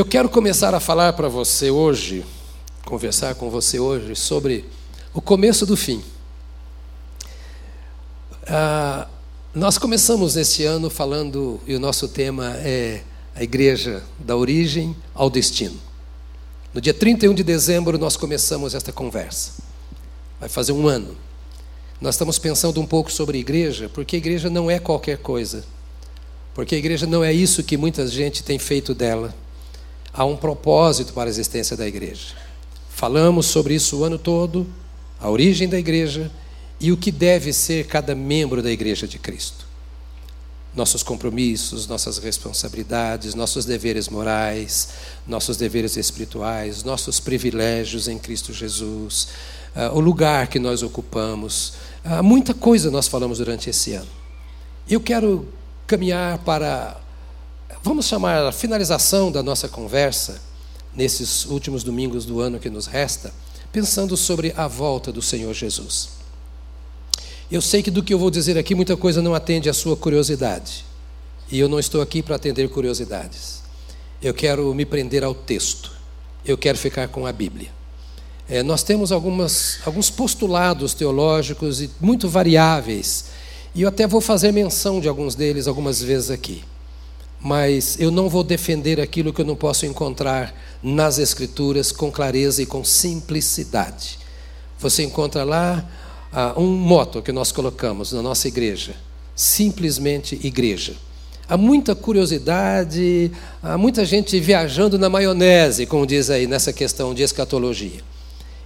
[0.00, 2.24] Eu quero começar a falar para você hoje,
[2.86, 4.64] conversar com você hoje sobre
[5.12, 6.02] o começo do fim.
[8.46, 9.06] Ah,
[9.54, 13.02] nós começamos este ano falando, e o nosso tema é
[13.34, 15.78] a igreja da origem ao destino.
[16.72, 19.62] No dia 31 de dezembro, nós começamos esta conversa.
[20.40, 21.14] Vai fazer um ano.
[22.00, 25.62] Nós estamos pensando um pouco sobre igreja, porque a igreja não é qualquer coisa.
[26.54, 29.34] Porque a igreja não é isso que muita gente tem feito dela.
[30.12, 32.34] Há um propósito para a existência da igreja.
[32.88, 34.66] Falamos sobre isso o ano todo,
[35.18, 36.30] a origem da igreja
[36.80, 39.68] e o que deve ser cada membro da igreja de Cristo.
[40.74, 44.88] Nossos compromissos, nossas responsabilidades, nossos deveres morais,
[45.26, 49.28] nossos deveres espirituais, nossos privilégios em Cristo Jesus,
[49.74, 51.74] uh, o lugar que nós ocupamos.
[52.04, 54.08] Uh, muita coisa nós falamos durante esse ano.
[54.88, 55.48] Eu quero
[55.86, 56.96] caminhar para,
[57.82, 60.40] vamos chamar a finalização da nossa conversa,
[60.94, 63.32] nesses últimos domingos do ano que nos resta,
[63.72, 66.10] pensando sobre a volta do Senhor Jesus.
[67.50, 69.96] Eu sei que do que eu vou dizer aqui, muita coisa não atende à sua
[69.96, 70.84] curiosidade.
[71.50, 73.62] E eu não estou aqui para atender curiosidades.
[74.22, 75.92] Eu quero me prender ao texto.
[76.44, 77.70] Eu quero ficar com a Bíblia.
[78.48, 83.26] É, nós temos algumas, alguns postulados teológicos e muito variáveis
[83.74, 86.64] e eu até vou fazer menção de alguns deles algumas vezes aqui.
[87.42, 92.62] Mas eu não vou defender aquilo que eu não posso encontrar nas Escrituras com clareza
[92.62, 94.18] e com simplicidade.
[94.78, 95.84] Você encontra lá
[96.32, 98.94] ah, um moto que nós colocamos na nossa igreja:
[99.34, 100.94] simplesmente igreja.
[101.48, 103.32] Há muita curiosidade,
[103.62, 108.00] há muita gente viajando na maionese, como diz aí nessa questão de escatologia.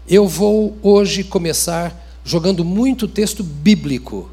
[0.06, 4.31] Eu vou hoje começar jogando muito texto bíblico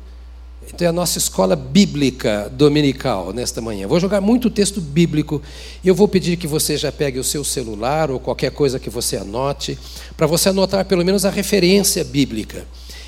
[0.73, 3.87] então é a nossa escola bíblica dominical nesta manhã.
[3.87, 5.41] Vou jogar muito texto bíblico
[5.83, 8.89] e eu vou pedir que você já pegue o seu celular ou qualquer coisa que
[8.89, 9.77] você anote,
[10.15, 12.65] para você anotar pelo menos a referência bíblica.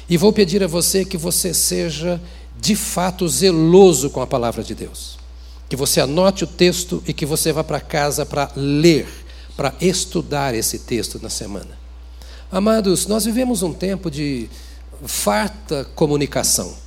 [0.09, 2.21] E vou pedir a você que você seja
[2.59, 5.17] de fato zeloso com a palavra de Deus.
[5.69, 9.07] Que você anote o texto e que você vá para casa para ler,
[9.55, 11.79] para estudar esse texto na semana.
[12.51, 14.49] Amados, nós vivemos um tempo de
[15.05, 16.82] farta comunicação.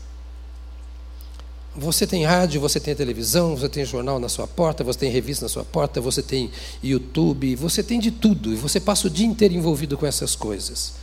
[1.78, 5.44] Você tem rádio, você tem televisão, você tem jornal na sua porta, você tem revista
[5.44, 6.50] na sua porta, você tem
[6.82, 10.94] YouTube, você tem de tudo e você passa o dia inteiro envolvido com essas coisas.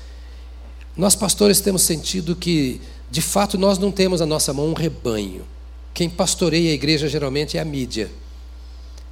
[0.97, 5.43] Nós pastores temos sentido que, de fato, nós não temos na nossa mão um rebanho.
[5.93, 8.09] Quem pastoreia a igreja geralmente é a mídia.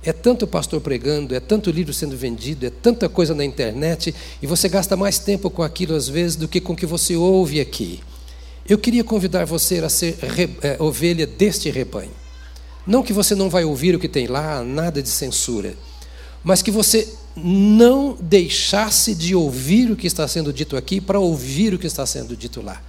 [0.03, 4.47] É tanto pastor pregando, é tanto livro sendo vendido, é tanta coisa na internet, e
[4.47, 7.59] você gasta mais tempo com aquilo às vezes do que com o que você ouve
[7.59, 7.99] aqui.
[8.67, 12.11] Eu queria convidar você a ser re, é, ovelha deste rebanho.
[12.85, 15.75] Não que você não vai ouvir o que tem lá, nada de censura,
[16.43, 21.73] mas que você não deixasse de ouvir o que está sendo dito aqui para ouvir
[21.73, 22.81] o que está sendo dito lá.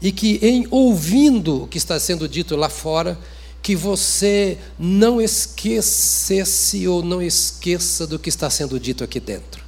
[0.00, 3.18] E que em ouvindo o que está sendo dito lá fora,
[3.62, 9.62] que você não esquecesse ou não esqueça do que está sendo dito aqui dentro.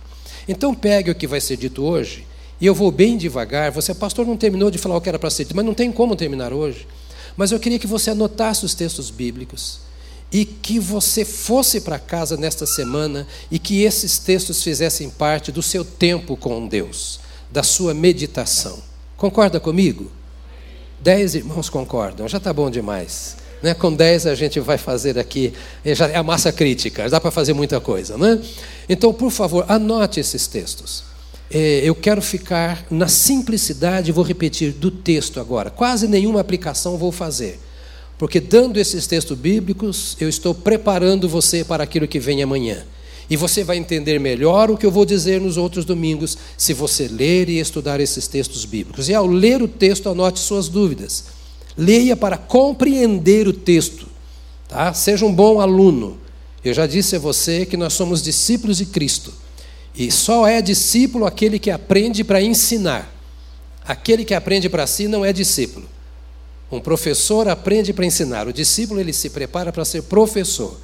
[0.48, 2.26] Então pegue o que vai ser dito hoje
[2.60, 3.70] e eu vou bem devagar.
[3.72, 6.16] Você, pastor, não terminou de falar o que era para ser mas não tem como
[6.16, 6.87] terminar hoje.
[7.37, 9.81] Mas eu queria que você anotasse os textos bíblicos
[10.31, 15.62] e que você fosse para casa nesta semana e que esses textos fizessem parte do
[15.62, 17.20] seu tempo com Deus,
[17.50, 18.78] da sua meditação.
[19.16, 20.10] Concorda comigo?
[21.00, 23.36] Dez irmãos concordam, já está bom demais.
[23.62, 23.75] Né?
[23.75, 25.53] Com dez a gente vai fazer aqui,
[25.84, 28.16] já é a massa crítica, dá para fazer muita coisa.
[28.16, 28.41] Né?
[28.88, 31.13] Então, por favor, anote esses textos
[31.50, 35.71] eu quero ficar na simplicidade, vou repetir, do texto agora.
[35.71, 37.60] Quase nenhuma aplicação vou fazer.
[38.19, 42.84] Porque dando esses textos bíblicos, eu estou preparando você para aquilo que vem amanhã.
[43.28, 47.09] E você vai entender melhor o que eu vou dizer nos outros domingos, se você
[47.09, 49.09] ler e estudar esses textos bíblicos.
[49.09, 51.25] E ao ler o texto, anote suas dúvidas.
[51.77, 54.06] Leia para compreender o texto.
[54.69, 54.93] Tá?
[54.93, 56.19] Seja um bom aluno.
[56.65, 59.33] Eu já disse a você que nós somos discípulos de Cristo.
[59.94, 63.12] E só é discípulo aquele que aprende para ensinar.
[63.86, 65.88] Aquele que aprende para si não é discípulo.
[66.72, 68.48] Um professor aprende para ensinar.
[68.48, 70.76] O discípulo ele se prepara para ser professor.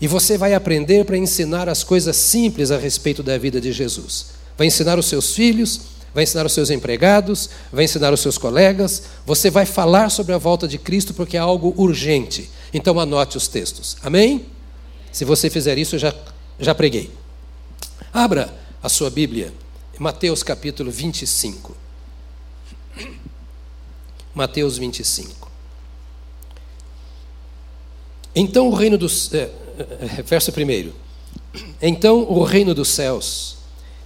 [0.00, 4.26] E você vai aprender para ensinar as coisas simples a respeito da vida de Jesus.
[4.56, 5.80] Vai ensinar os seus filhos,
[6.14, 9.02] vai ensinar os seus empregados, vai ensinar os seus colegas.
[9.26, 12.48] Você vai falar sobre a volta de Cristo porque é algo urgente.
[12.72, 13.96] Então anote os textos.
[14.02, 14.46] Amém?
[15.12, 16.14] Se você fizer isso, eu já,
[16.58, 17.10] já preguei.
[18.14, 19.52] Abra a sua Bíblia,
[19.98, 21.76] Mateus capítulo 25.
[24.32, 25.50] Mateus 25.
[28.32, 29.34] Então o reino dos.
[29.34, 29.50] É,
[30.18, 30.94] é, verso primeiro.
[31.82, 33.56] Então o reino dos céus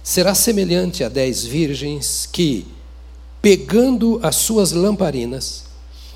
[0.01, 2.65] será semelhante a dez virgens que,
[3.43, 5.65] pegando as suas lamparinas,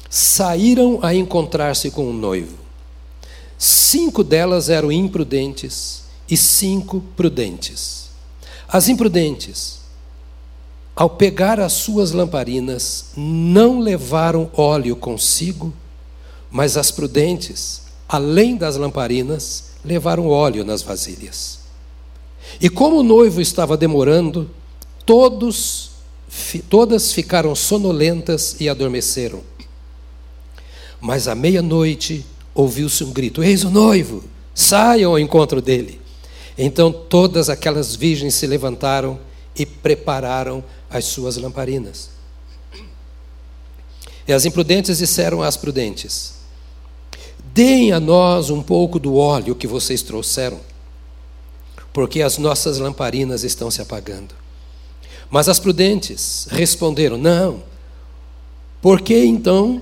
[0.10, 2.58] saíram a encontrar-se com o noivo.
[3.56, 8.10] Cinco delas eram imprudentes e cinco prudentes.
[8.68, 9.80] As imprudentes,
[10.96, 15.74] ao pegar as suas lamparinas, não levaram óleo consigo,
[16.52, 21.60] mas as prudentes, além das lamparinas, levaram óleo nas vasilhas.
[22.62, 24.50] E como o noivo estava demorando,
[25.06, 25.92] todos,
[26.70, 29.42] todas ficaram sonolentas e adormeceram.
[31.02, 34.24] Mas à meia-noite ouviu-se um grito: Eis o noivo,
[34.54, 36.03] saiam ao encontro dele.
[36.58, 39.20] Então todas aquelas virgens se levantaram
[39.56, 42.10] e prepararam as suas lamparinas.
[44.28, 46.36] E as imprudentes disseram às prudentes:
[47.54, 50.60] Deem a nós um pouco do óleo que vocês trouxeram,
[51.92, 54.34] porque as nossas lamparinas estão se apagando.
[55.30, 57.64] Mas as prudentes responderam: Não,
[58.82, 59.82] porque então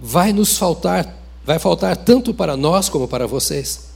[0.00, 3.88] vai nos faltar, vai faltar tanto para nós como para vocês.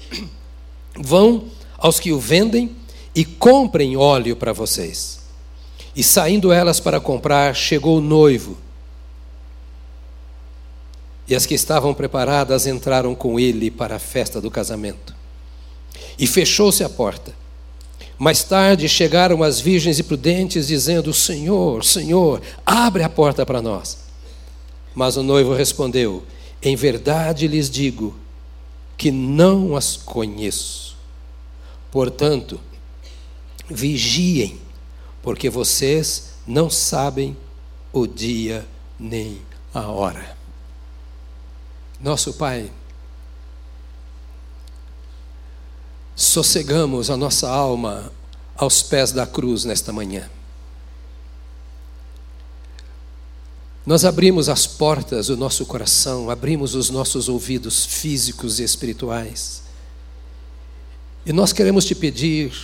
[1.00, 1.44] Vão
[1.78, 2.76] aos que o vendem
[3.14, 5.20] e comprem óleo para vocês.
[5.94, 8.58] E saindo elas para comprar, chegou o noivo.
[11.26, 15.14] E as que estavam preparadas entraram com ele para a festa do casamento.
[16.18, 17.34] E fechou-se a porta.
[18.18, 23.98] Mais tarde chegaram as virgens e prudentes, dizendo: Senhor, Senhor, abre a porta para nós.
[24.94, 26.24] Mas o noivo respondeu:
[26.60, 28.16] Em verdade lhes digo
[28.96, 30.87] que não as conheço.
[31.90, 32.60] Portanto,
[33.68, 34.60] vigiem,
[35.22, 37.36] porque vocês não sabem
[37.92, 38.66] o dia
[38.98, 39.40] nem
[39.72, 40.36] a hora.
[42.00, 42.70] Nosso Pai,
[46.14, 48.12] sossegamos a nossa alma
[48.56, 50.28] aos pés da cruz nesta manhã.
[53.86, 59.62] Nós abrimos as portas do nosso coração, abrimos os nossos ouvidos físicos e espirituais.
[61.28, 62.58] E nós queremos te pedir,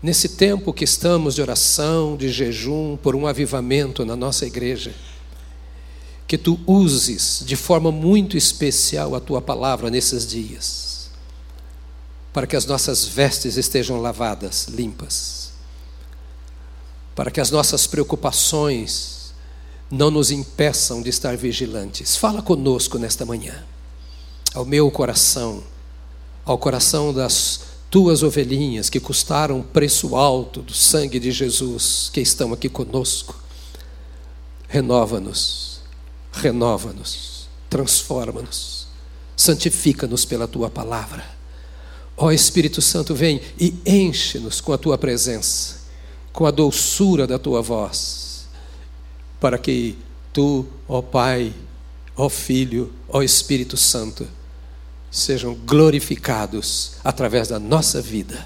[0.00, 4.94] nesse tempo que estamos de oração, de jejum, por um avivamento na nossa igreja,
[6.24, 11.10] que tu uses de forma muito especial a tua palavra nesses dias,
[12.32, 15.50] para que as nossas vestes estejam lavadas, limpas,
[17.16, 19.34] para que as nossas preocupações
[19.90, 22.14] não nos impeçam de estar vigilantes.
[22.14, 23.64] Fala conosco nesta manhã,
[24.54, 25.64] ao meu coração,
[26.44, 32.52] ao coração das tuas ovelhinhas que custaram preço alto do sangue de Jesus, que estão
[32.52, 33.40] aqui conosco.
[34.66, 35.78] Renova-nos,
[36.32, 38.88] renova-nos, transforma-nos,
[39.36, 41.24] santifica-nos pela tua palavra.
[42.16, 45.76] Ó Espírito Santo, vem e enche-nos com a tua presença,
[46.32, 48.48] com a doçura da tua voz
[49.38, 49.96] para que
[50.32, 51.54] tu, ó Pai,
[52.16, 54.26] ó Filho, ó Espírito Santo,
[55.14, 58.44] sejam glorificados através da nossa vida,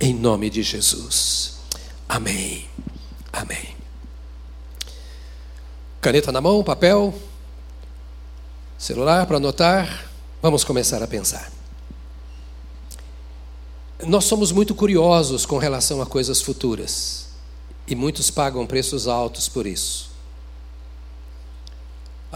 [0.00, 1.56] em nome de Jesus.
[2.08, 2.68] Amém.
[3.32, 3.74] Amém.
[6.00, 7.12] Caneta na mão, papel,
[8.78, 10.08] celular para anotar.
[10.40, 11.50] Vamos começar a pensar.
[14.06, 17.30] Nós somos muito curiosos com relação a coisas futuras
[17.88, 20.14] e muitos pagam preços altos por isso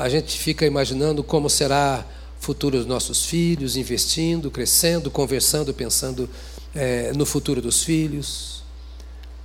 [0.00, 2.04] a gente fica imaginando como será
[2.40, 6.28] futuro dos nossos filhos, investindo, crescendo, conversando, pensando
[6.74, 8.60] é, no futuro dos filhos.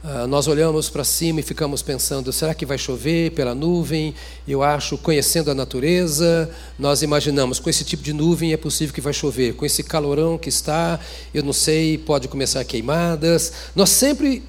[0.08, 4.14] Ah, nós olhamos para cima e ficamos pensando: será que vai chover pela nuvem?
[4.48, 9.02] Eu acho, conhecendo a natureza, nós imaginamos: com esse tipo de nuvem é possível que
[9.02, 9.56] vai chover.
[9.56, 11.00] Com esse calorão que está,
[11.34, 13.52] eu não sei, pode começar queimadas.
[13.76, 14.44] Nós sempre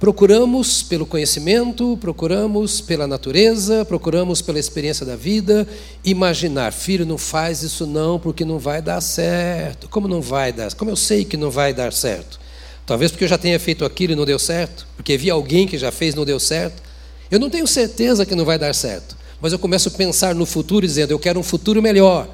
[0.00, 5.68] Procuramos pelo conhecimento, procuramos pela natureza, procuramos pela experiência da vida,
[6.02, 9.90] imaginar, filho, não faz isso não, porque não vai dar certo.
[9.90, 10.72] Como não vai dar?
[10.72, 12.40] Como eu sei que não vai dar certo?
[12.86, 15.76] Talvez porque eu já tenha feito aquilo e não deu certo, porque vi alguém que
[15.76, 16.82] já fez e não deu certo.
[17.30, 20.46] Eu não tenho certeza que não vai dar certo, mas eu começo a pensar no
[20.46, 22.26] futuro dizendo, eu quero um futuro melhor.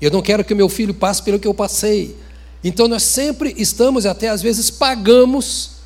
[0.00, 2.16] Eu não quero que meu filho passe pelo que eu passei.
[2.62, 5.77] Então nós sempre estamos e até às vezes pagamos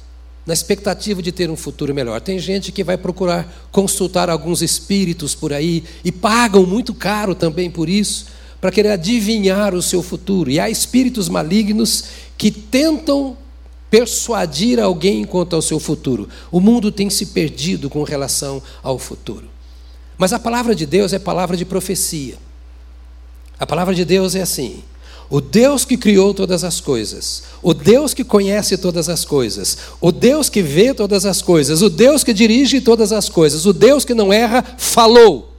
[0.46, 2.20] na expectativa de ter um futuro melhor.
[2.20, 7.70] Tem gente que vai procurar consultar alguns espíritos por aí e pagam muito caro também
[7.70, 8.26] por isso,
[8.60, 10.50] para querer adivinhar o seu futuro.
[10.50, 12.04] E há espíritos malignos
[12.36, 13.36] que tentam
[13.90, 16.28] persuadir alguém quanto ao seu futuro.
[16.50, 19.46] O mundo tem se perdido com relação ao futuro.
[20.16, 22.36] Mas a palavra de Deus é palavra de profecia.
[23.58, 24.82] A palavra de Deus é assim:
[25.30, 30.12] O Deus que criou todas as coisas, o Deus que conhece todas as coisas, o
[30.12, 34.04] Deus que vê todas as coisas, o Deus que dirige todas as coisas, o Deus
[34.04, 35.52] que não erra, falou.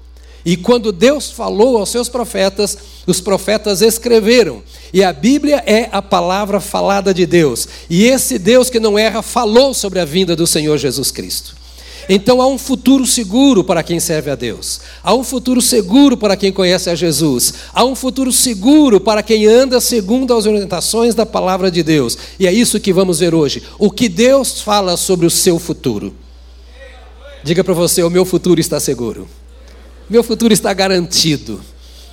[0.46, 2.78] E quando Deus falou aos seus profetas,
[3.08, 4.62] os profetas escreveram.
[4.94, 7.68] E a Bíblia é a palavra falada de Deus.
[7.90, 11.63] E esse Deus que não erra falou sobre a vinda do Senhor Jesus Cristo.
[12.10, 14.82] Então há um futuro seguro para quem serve a Deus.
[15.02, 17.54] Há um futuro seguro para quem conhece a Jesus.
[17.74, 22.18] Há um futuro seguro para quem anda segundo as orientações da palavra de Deus.
[22.40, 23.64] E é isso que vamos ver hoje.
[23.80, 26.14] O que Deus fala sobre o seu futuro.
[27.44, 29.28] Diga para você: o meu futuro está seguro.
[30.10, 31.62] Meu futuro está garantido.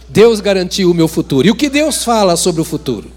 [0.08, 1.46] Deus garantiu o meu futuro.
[1.46, 3.10] E o que Deus fala sobre o futuro?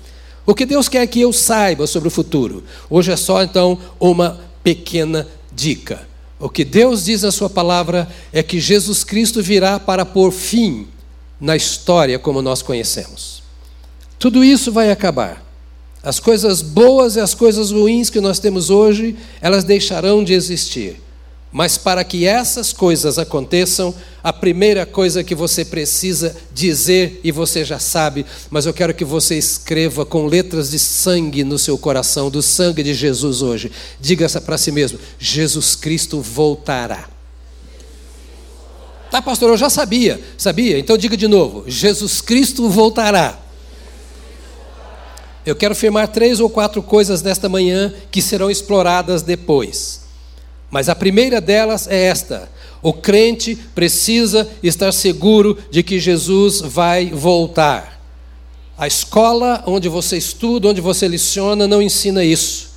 [0.45, 2.63] O que Deus quer que eu saiba sobre o futuro?
[2.89, 6.12] Hoje é só então uma pequena dica.
[6.39, 10.87] O que Deus diz na Sua palavra é que Jesus Cristo virá para pôr fim
[11.39, 13.43] na história como nós conhecemos.
[14.17, 15.43] Tudo isso vai acabar.
[16.01, 21.01] As coisas boas e as coisas ruins que nós temos hoje, elas deixarão de existir.
[21.53, 23.93] Mas para que essas coisas aconteçam,
[24.23, 29.05] a primeira coisa que você precisa dizer, e você já sabe, mas eu quero que
[29.05, 33.71] você escreva com letras de sangue no seu coração, do sangue de Jesus hoje.
[34.01, 37.07] Diga para si mesmo: Jesus Cristo voltará.
[39.11, 40.19] Tá, pastor, eu já sabia.
[40.35, 40.79] Sabia?
[40.79, 43.39] Então diga de novo: Jesus Cristo voltará.
[45.45, 50.02] Eu quero afirmar três ou quatro coisas nesta manhã que serão exploradas depois.
[50.73, 52.49] Mas a primeira delas é esta:
[52.81, 58.01] o crente precisa estar seguro de que Jesus vai voltar.
[58.75, 62.71] A escola onde você estuda, onde você leciona, não ensina isso.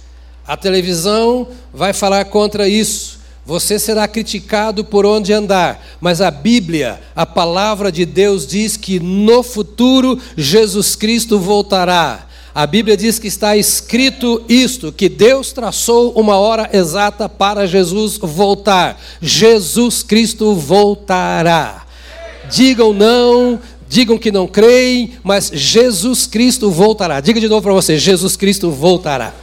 [0.46, 3.18] A televisão vai falar contra isso.
[3.46, 9.00] Você será criticado por onde andar, mas a Bíblia, a palavra de Deus, diz que
[9.00, 12.26] no futuro Jesus Cristo voltará.
[12.56, 18.16] A Bíblia diz que está escrito isto: que Deus traçou uma hora exata para Jesus
[18.16, 18.98] voltar.
[19.20, 21.84] Jesus Cristo voltará.
[22.50, 27.20] Digam não, digam que não creem, mas Jesus Cristo voltará.
[27.20, 29.34] Diga de novo para você: Jesus Cristo voltará.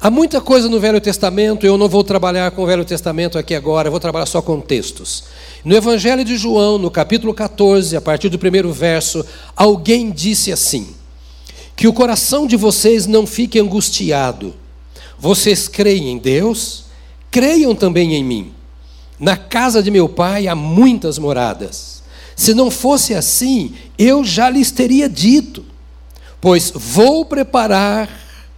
[0.00, 3.54] Há muita coisa no Velho Testamento, eu não vou trabalhar com o Velho Testamento aqui
[3.54, 5.24] agora, eu vou trabalhar só com textos.
[5.62, 9.22] No Evangelho de João, no capítulo 14, a partir do primeiro verso,
[9.54, 10.95] alguém disse assim:
[11.76, 14.54] que o coração de vocês não fique angustiado.
[15.18, 16.86] Vocês creem em Deus?
[17.30, 18.52] Creiam também em mim.
[19.20, 22.02] Na casa de meu pai há muitas moradas.
[22.34, 25.64] Se não fosse assim, eu já lhes teria dito,
[26.40, 28.08] pois vou preparar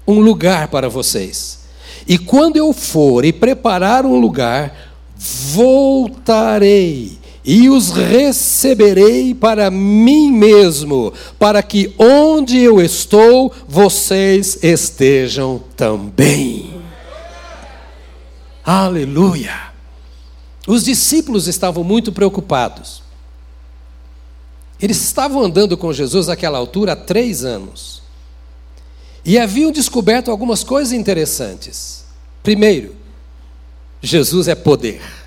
[0.06, 1.58] um lugar para vocês.
[2.06, 7.17] E quando eu for e preparar um lugar, voltarei
[7.50, 16.78] e os receberei para mim mesmo, para que onde eu estou, vocês estejam também.
[18.62, 19.72] Aleluia!
[20.66, 23.02] Os discípulos estavam muito preocupados.
[24.78, 28.02] Eles estavam andando com Jesus naquela altura há três anos.
[29.24, 32.04] E haviam descoberto algumas coisas interessantes.
[32.42, 32.94] Primeiro,
[34.02, 35.17] Jesus é poder.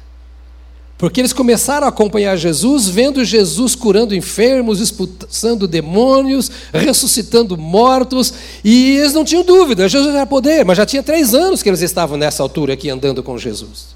[1.01, 8.31] Porque eles começaram a acompanhar Jesus, vendo Jesus curando enfermos, expulsando demônios, ressuscitando mortos,
[8.63, 11.81] e eles não tinham dúvida, Jesus era poder, mas já tinha três anos que eles
[11.81, 13.95] estavam nessa altura aqui andando com Jesus.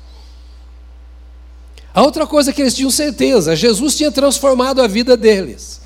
[1.93, 5.81] A outra coisa que eles tinham certeza, Jesus tinha transformado a vida deles.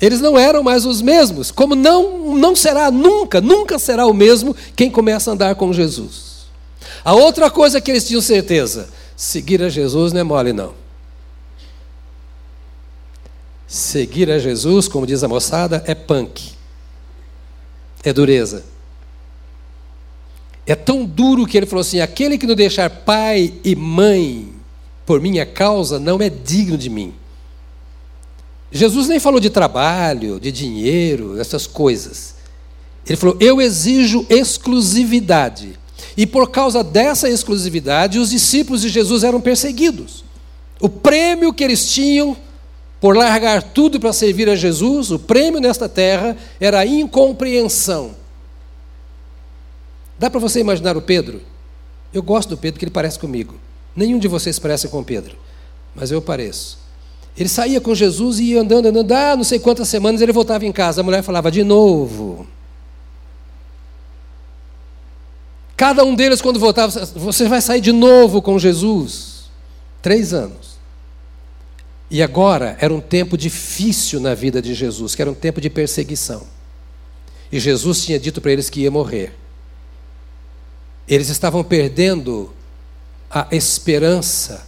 [0.00, 4.54] Eles não eram mais os mesmos, como não, não será nunca, nunca será o mesmo
[4.76, 6.46] quem começa a andar com Jesus.
[7.04, 8.88] A outra coisa que eles tinham certeza,
[9.20, 10.72] Seguir a Jesus não é mole, não.
[13.66, 16.52] Seguir a Jesus, como diz a moçada, é punk.
[18.02, 18.64] É dureza.
[20.66, 24.54] É tão duro que ele falou assim: aquele que não deixar pai e mãe
[25.04, 27.12] por minha causa não é digno de mim.
[28.72, 32.36] Jesus nem falou de trabalho, de dinheiro, essas coisas.
[33.06, 35.78] Ele falou: eu exijo exclusividade.
[36.16, 40.24] E por causa dessa exclusividade, os discípulos de Jesus eram perseguidos.
[40.80, 42.36] O prêmio que eles tinham
[43.00, 48.12] por largar tudo para servir a Jesus, o prêmio nesta terra era a incompreensão.
[50.18, 51.40] Dá para você imaginar o Pedro?
[52.12, 53.54] Eu gosto do Pedro porque ele parece comigo.
[53.96, 55.36] Nenhum de vocês parece com Pedro,
[55.94, 56.78] mas eu pareço.
[57.36, 60.66] Ele saía com Jesus e ia andando, andando, ah, não sei quantas semanas ele voltava
[60.66, 61.00] em casa.
[61.00, 62.46] A mulher falava, de novo.
[65.80, 69.44] Cada um deles, quando voltava, você vai sair de novo com Jesus.
[70.02, 70.76] Três anos.
[72.10, 75.70] E agora era um tempo difícil na vida de Jesus, que era um tempo de
[75.70, 76.46] perseguição.
[77.50, 79.32] E Jesus tinha dito para eles que ia morrer.
[81.08, 82.52] Eles estavam perdendo
[83.30, 84.66] a esperança,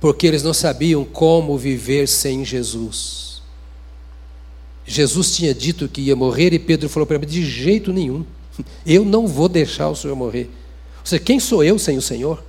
[0.00, 3.40] porque eles não sabiam como viver sem Jesus.
[4.84, 8.26] Jesus tinha dito que ia morrer e Pedro falou para ele: de jeito nenhum,
[8.86, 10.50] eu não vou deixar o Senhor morrer.
[11.00, 12.42] Ou seja, quem sou eu sem o Senhor?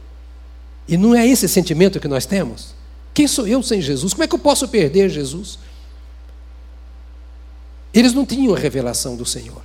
[0.88, 2.76] E não é esse sentimento que nós temos?
[3.14, 4.14] Quem sou eu sem Jesus?
[4.14, 5.58] Como é que eu posso perder Jesus?
[7.94, 9.62] Eles não tinham a revelação do Senhor.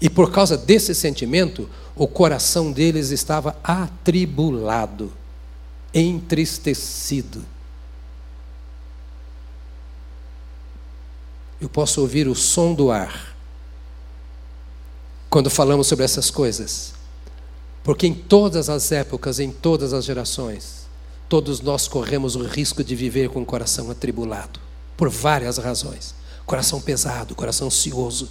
[0.00, 5.12] E por causa desse sentimento, o coração deles estava atribulado,
[5.94, 7.44] entristecido.
[11.60, 13.33] Eu posso ouvir o som do ar
[15.34, 16.92] quando falamos sobre essas coisas,
[17.82, 20.86] porque em todas as épocas, em todas as gerações,
[21.28, 24.60] todos nós corremos o risco de viver com o coração atribulado,
[24.96, 26.14] por várias razões.
[26.46, 28.30] Coração pesado, coração ansioso,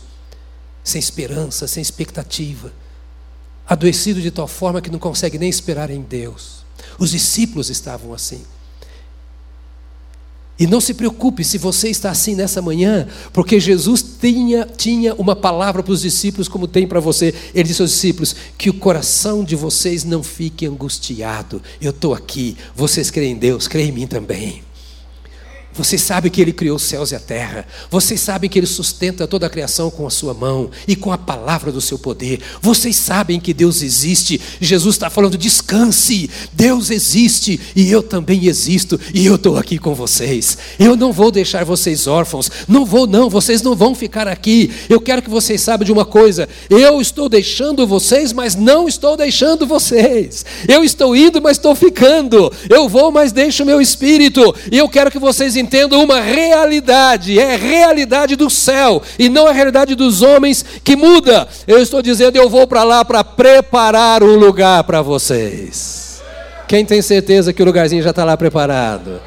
[0.82, 2.72] sem esperança, sem expectativa,
[3.68, 6.64] adoecido de tal forma que não consegue nem esperar em Deus.
[6.98, 8.46] Os discípulos estavam assim.
[10.64, 15.36] E não se preocupe se você está assim nessa manhã, porque Jesus tinha, tinha uma
[15.36, 17.36] palavra para os discípulos, como tem para você.
[17.54, 21.62] Ele disse aos discípulos: que o coração de vocês não fique angustiado.
[21.82, 24.64] Eu estou aqui, vocês creem em Deus, creem em mim também.
[25.74, 27.66] Vocês sabem que Ele criou os céus e a terra.
[27.90, 31.18] Vocês sabem que Ele sustenta toda a criação com a sua mão e com a
[31.18, 32.40] palavra do seu poder.
[32.62, 34.40] Vocês sabem que Deus existe.
[34.62, 36.30] Jesus está falando: descanse.
[36.54, 40.58] Deus existe e eu também existo e eu estou aqui com vocês.
[40.78, 42.52] Eu não vou deixar vocês órfãos.
[42.68, 43.30] Não vou, não.
[43.30, 44.72] Vocês não vão ficar aqui.
[44.90, 49.18] Eu quero que vocês saibam de uma coisa: eu estou deixando vocês, mas não estou
[49.18, 50.46] deixando vocês.
[50.68, 52.52] Eu estou indo, mas estou ficando.
[52.70, 54.54] Eu vou, mas deixo o meu espírito.
[54.72, 59.48] E eu quero que vocês entendam uma realidade, é a realidade do céu e não
[59.48, 61.48] a realidade dos homens que muda.
[61.66, 66.22] Eu estou dizendo, eu vou para lá para preparar um lugar para vocês.
[66.68, 69.22] Quem tem certeza que o lugarzinho já está lá preparado?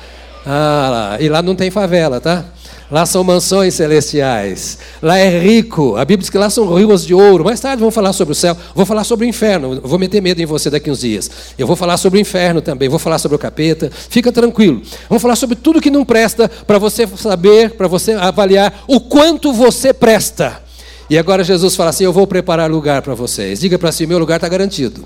[0.45, 1.17] Ah, lá.
[1.21, 2.45] E lá não tem favela, tá?
[2.88, 4.79] Lá são mansões celestiais.
[5.03, 5.96] Lá é rico.
[5.96, 7.44] A Bíblia diz que lá são rios de ouro.
[7.44, 8.57] Mais tarde vamos falar sobre o céu.
[8.75, 9.81] Vou falar sobre o inferno.
[9.83, 11.29] Vou meter medo em você daqui uns dias.
[11.59, 12.88] Eu vou falar sobre o inferno também.
[12.88, 13.90] Vou falar sobre o capeta.
[13.92, 14.83] Fica tranquilo.
[15.09, 19.53] Vamos falar sobre tudo que não presta para você saber, para você avaliar o quanto
[19.53, 20.62] você presta.
[21.11, 23.59] E agora Jesus fala assim: Eu vou preparar lugar para vocês.
[23.59, 25.05] Diga para si: Meu lugar está garantido.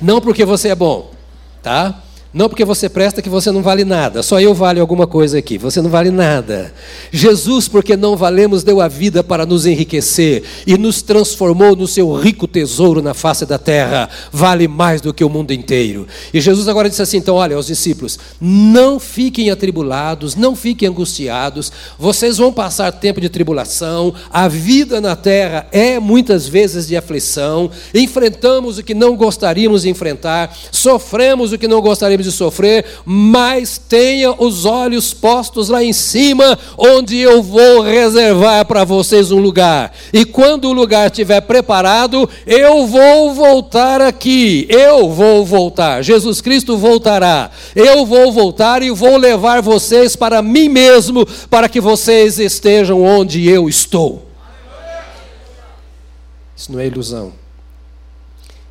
[0.00, 1.10] Não porque você é bom,
[1.62, 2.03] tá?
[2.34, 4.20] Não porque você presta que você não vale nada.
[4.20, 5.56] Só eu valho alguma coisa aqui.
[5.56, 6.74] Você não vale nada.
[7.12, 12.12] Jesus, porque não valemos, deu a vida para nos enriquecer e nos transformou no seu
[12.12, 14.10] rico tesouro na face da terra.
[14.32, 16.08] Vale mais do que o mundo inteiro.
[16.32, 21.70] E Jesus agora disse assim: então, olha, aos discípulos, não fiquem atribulados, não fiquem angustiados.
[21.96, 24.12] Vocês vão passar tempo de tribulação.
[24.28, 27.70] A vida na terra é muitas vezes de aflição.
[27.94, 33.78] Enfrentamos o que não gostaríamos de enfrentar, sofremos o que não gostaríamos de sofrer, mas
[33.78, 39.94] tenha os olhos postos lá em cima, onde eu vou reservar para vocês um lugar.
[40.12, 44.66] E quando o lugar estiver preparado, eu vou voltar aqui.
[44.68, 46.02] Eu vou voltar.
[46.02, 47.50] Jesus Cristo voltará.
[47.76, 53.48] Eu vou voltar e vou levar vocês para mim mesmo, para que vocês estejam onde
[53.48, 54.26] eu estou.
[56.56, 57.32] Isso não é ilusão.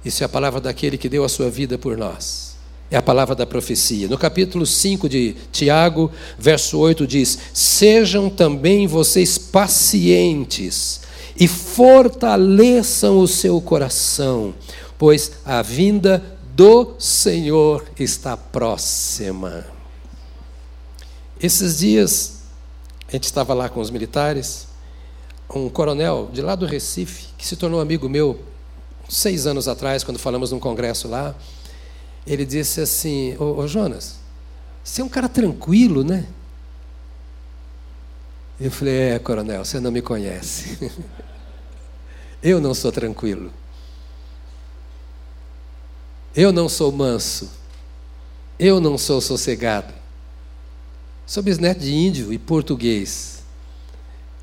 [0.04, 2.53] Isso é a palavra daquele que deu a sua vida por nós.
[2.94, 4.08] É a palavra da profecia.
[4.08, 11.02] No capítulo 5 de Tiago, verso 8 diz: Sejam também vocês pacientes
[11.36, 14.54] e fortaleçam o seu coração,
[14.96, 16.24] pois a vinda
[16.56, 19.66] do Senhor está próxima.
[21.42, 22.44] Esses dias,
[23.08, 24.68] a gente estava lá com os militares,
[25.50, 28.38] um coronel de lá do Recife, que se tornou amigo meu
[29.10, 31.36] seis anos atrás, quando falamos num congresso lá
[32.26, 34.18] ele disse assim: Ô, ô Jonas,
[34.84, 36.26] você é um cara tranquilo, né?
[38.60, 40.92] Eu falei: É, coronel, você não me conhece.
[42.42, 43.54] Eu não sou tranquilo.
[46.36, 47.50] Eu não sou manso.
[48.60, 49.94] Eu não sou sossegado.
[51.26, 53.44] Sou bisneto de índio e português.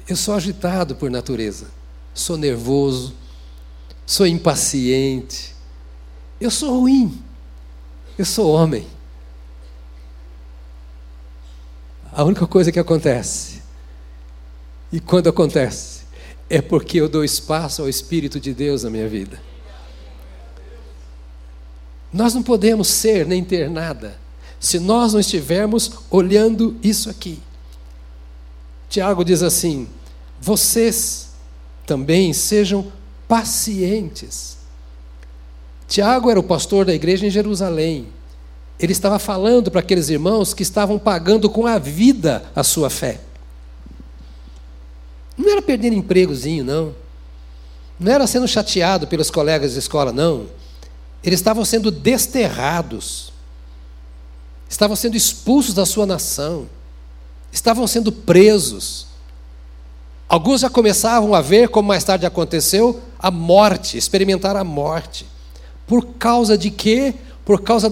[0.09, 1.67] Eu sou agitado por natureza.
[2.15, 3.15] Sou nervoso.
[4.07, 5.55] Sou impaciente.
[6.41, 7.23] Eu sou ruim.
[8.21, 8.87] Eu sou homem.
[12.13, 13.63] A única coisa que acontece,
[14.93, 16.03] e quando acontece,
[16.51, 19.41] é porque eu dou espaço ao Espírito de Deus na minha vida.
[22.13, 24.19] Nós não podemos ser nem ter nada
[24.61, 27.43] se nós não estivermos olhando isso aqui.
[28.91, 29.89] Tiago diz assim:
[30.39, 31.31] vocês
[31.87, 32.93] também sejam
[33.27, 34.60] pacientes.
[35.91, 38.07] Tiago era o pastor da igreja em Jerusalém.
[38.79, 43.21] Ele estava falando para aqueles irmãos que estavam pagando com a vida a sua fé.
[45.37, 46.95] Não era perdendo empregozinho, não.
[47.99, 50.47] Não era sendo chateado pelos colegas de escola, não.
[51.25, 53.33] Eles estavam sendo desterrados.
[54.69, 56.69] Estavam sendo expulsos da sua nação.
[57.51, 59.09] Estavam sendo presos.
[60.29, 65.27] Alguns já começavam a ver, como mais tarde aconteceu, a morte, experimentar a morte.
[65.91, 67.13] Por causa de quê?
[67.45, 67.91] Por causa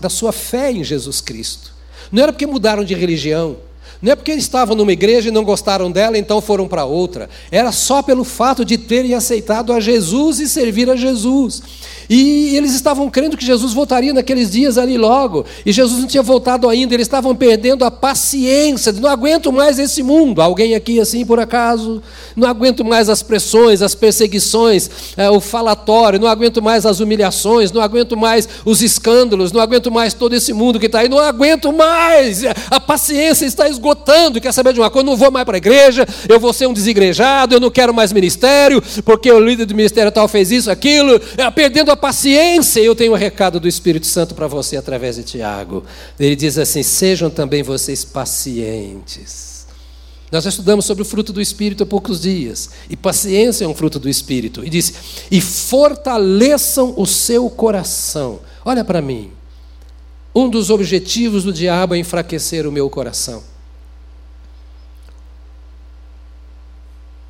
[0.00, 1.74] da sua fé em Jesus Cristo.
[2.12, 3.56] Não era porque mudaram de religião,
[4.00, 7.28] não é porque estavam numa igreja e não gostaram dela, então foram para outra.
[7.50, 11.60] Era só pelo fato de terem aceitado a Jesus e servir a Jesus.
[12.10, 15.46] E eles estavam crendo que Jesus voltaria naqueles dias ali logo.
[15.64, 16.92] E Jesus não tinha voltado ainda.
[16.92, 18.90] Eles estavam perdendo a paciência.
[18.90, 20.42] Não aguento mais esse mundo.
[20.42, 22.02] Alguém aqui assim por acaso?
[22.34, 26.18] Não aguento mais as pressões, as perseguições, é, o falatório.
[26.18, 27.70] Não aguento mais as humilhações.
[27.70, 29.52] Não aguento mais os escândalos.
[29.52, 31.08] Não aguento mais todo esse mundo que está aí.
[31.08, 32.42] Não aguento mais.
[32.68, 34.40] A paciência está esgotando.
[34.40, 35.06] Quer saber de uma coisa?
[35.06, 36.04] Não vou mais para a igreja.
[36.28, 37.54] Eu vou ser um desigrejado.
[37.54, 41.20] Eu não quero mais ministério porque o líder do ministério tal fez isso, aquilo.
[41.36, 45.16] É, perdendo a paciência, eu tenho o um recado do Espírito Santo para você através
[45.16, 45.84] de Tiago.
[46.18, 49.66] Ele diz assim: sejam também vocês pacientes.
[50.32, 53.74] Nós já estudamos sobre o fruto do Espírito há poucos dias, e paciência é um
[53.74, 54.64] fruto do Espírito.
[54.64, 54.94] E disse:
[55.30, 58.40] e fortaleçam o seu coração.
[58.64, 59.30] Olha para mim.
[60.34, 63.42] Um dos objetivos do diabo é enfraquecer o meu coração.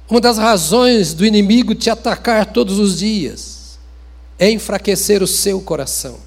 [0.09, 3.60] Uma das razões do inimigo te atacar todos os dias
[4.41, 6.19] é enfraquecer o seu coração.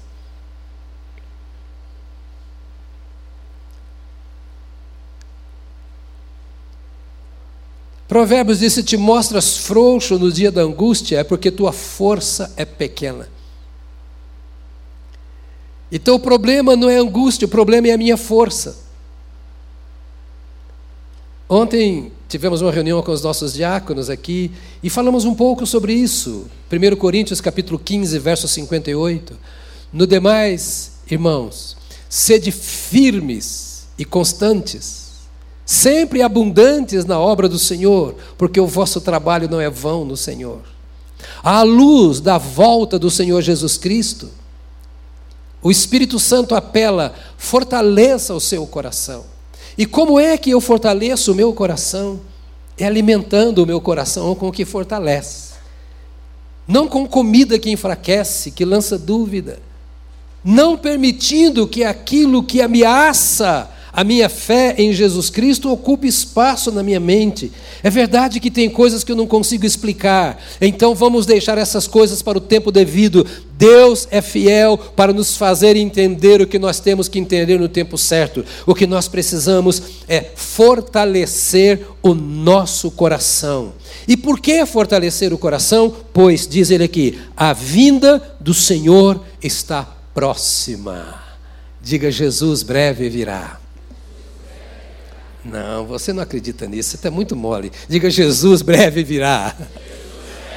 [8.06, 12.64] Provérbios diz: se te mostras frouxo no dia da angústia, é porque tua força é
[12.64, 13.28] pequena.
[15.90, 18.78] Então o problema não é a angústia, o problema é a minha força.
[21.48, 24.50] Ontem tivemos uma reunião com os nossos diáconos aqui
[24.82, 26.46] e falamos um pouco sobre isso.
[26.68, 29.38] 1 Coríntios capítulo 15, verso 58.
[29.92, 31.76] No demais, irmãos,
[32.08, 35.12] sede firmes e constantes,
[35.64, 40.62] sempre abundantes na obra do Senhor, porque o vosso trabalho não é vão no Senhor.
[41.40, 44.28] À luz da volta do Senhor Jesus Cristo,
[45.62, 49.33] o Espírito Santo apela, fortaleça o seu coração.
[49.76, 52.20] E como é que eu fortaleço o meu coração?
[52.78, 55.54] É alimentando o meu coração com o que fortalece.
[56.66, 59.58] Não com comida que enfraquece, que lança dúvida.
[60.44, 66.82] Não permitindo que aquilo que ameaça a minha fé em Jesus Cristo ocupe espaço na
[66.82, 67.52] minha mente.
[67.80, 72.20] É verdade que tem coisas que eu não consigo explicar, então vamos deixar essas coisas
[72.20, 73.24] para o tempo devido.
[73.56, 77.96] Deus é fiel para nos fazer entender o que nós temos que entender no tempo
[77.96, 78.44] certo.
[78.66, 83.74] O que nós precisamos é fortalecer o nosso coração.
[84.08, 85.94] E por que fortalecer o coração?
[86.12, 91.22] Pois, diz ele aqui, a vinda do Senhor está próxima.
[91.80, 93.63] Diga, Jesus breve virá.
[95.44, 97.70] Não, você não acredita nisso, você está muito mole.
[97.88, 99.54] Diga, Jesus breve virá.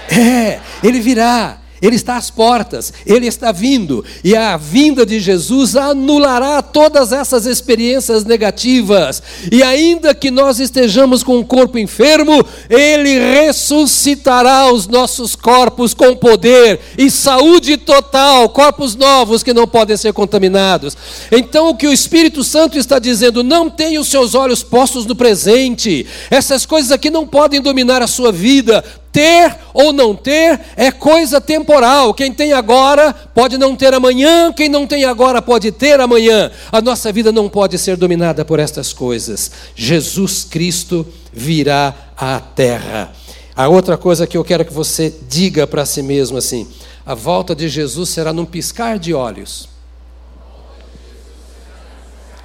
[0.10, 1.60] É, ele virá.
[1.82, 7.46] Ele está às portas, ele está vindo, e a vinda de Jesus anulará todas essas
[7.46, 9.22] experiências negativas.
[9.52, 16.16] E ainda que nós estejamos com o corpo enfermo, ele ressuscitará os nossos corpos com
[16.16, 20.98] poder e saúde total, corpos novos que não podem ser contaminados.
[21.32, 25.16] Então, o que o Espírito Santo está dizendo, não tenha os seus olhos postos no
[25.16, 30.92] presente, essas coisas aqui não podem dominar a sua vida, ter ou não ter é
[30.92, 32.14] coisa temporal.
[32.14, 36.52] Quem tem agora pode não ter amanhã, quem não tem agora pode ter amanhã.
[36.72, 39.52] A nossa vida não pode ser dominada por estas coisas.
[39.76, 43.12] Jesus Cristo virá à terra.
[43.56, 46.68] A outra coisa que eu quero que você diga para si mesmo assim:
[47.06, 49.68] a volta de Jesus será num piscar de olhos.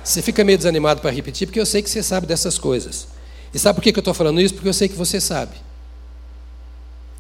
[0.03, 3.07] Você fica meio desanimado para repetir, porque eu sei que você sabe dessas coisas.
[3.55, 4.55] E sabe por que eu estou falando isso?
[4.55, 5.53] Porque eu sei que você sabe.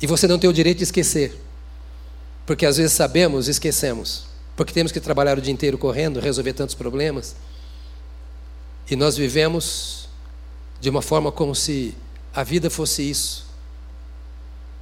[0.02, 1.40] E você não tem o direito de esquecer.
[2.44, 4.24] Porque às vezes sabemos e esquecemos.
[4.56, 7.36] Porque temos que trabalhar o dia inteiro correndo, resolver tantos problemas.
[8.90, 10.08] E nós vivemos
[10.80, 11.94] de uma forma como se
[12.34, 13.46] a vida fosse isso.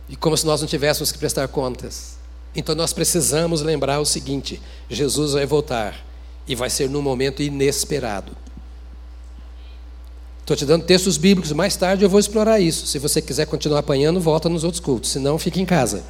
[0.09, 2.17] E como se nós não tivéssemos que prestar contas.
[2.57, 6.07] Então nós precisamos lembrar o seguinte: Jesus vai voltar.
[6.49, 8.37] E vai ser num momento inesperado.
[10.51, 12.85] Estou te dando textos bíblicos, mais tarde eu vou explorar isso.
[12.85, 16.03] Se você quiser continuar apanhando, volta nos outros cultos, senão fique em casa.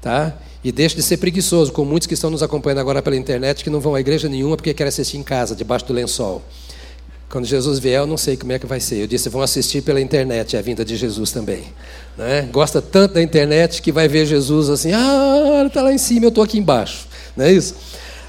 [0.00, 0.38] Tá?
[0.62, 3.68] E deixe de ser preguiçoso, com muitos que estão nos acompanhando agora pela internet que
[3.68, 6.40] não vão à igreja nenhuma porque querem assistir em casa, debaixo do lençol.
[7.28, 8.98] Quando Jesus vier, eu não sei como é que vai ser.
[8.98, 11.64] Eu disse, vão assistir pela internet a vinda de Jesus também.
[12.16, 12.48] Né?
[12.52, 16.26] Gosta tanto da internet que vai ver Jesus assim, ah, ele está lá em cima,
[16.26, 17.08] eu estou aqui embaixo.
[17.36, 17.74] Não é isso?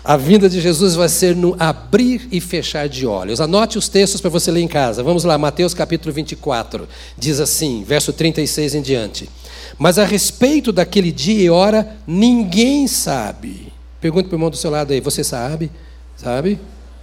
[0.09, 3.39] A vinda de Jesus vai ser no abrir e fechar de olhos.
[3.39, 5.03] Anote os textos para você ler em casa.
[5.03, 6.89] Vamos lá, Mateus capítulo 24.
[7.15, 9.29] Diz assim, verso 36 em diante.
[9.77, 13.71] Mas a respeito daquele dia e hora, ninguém sabe.
[14.01, 15.69] Pergunta para o irmão do seu lado aí, você sabe?
[16.17, 16.59] Sabe?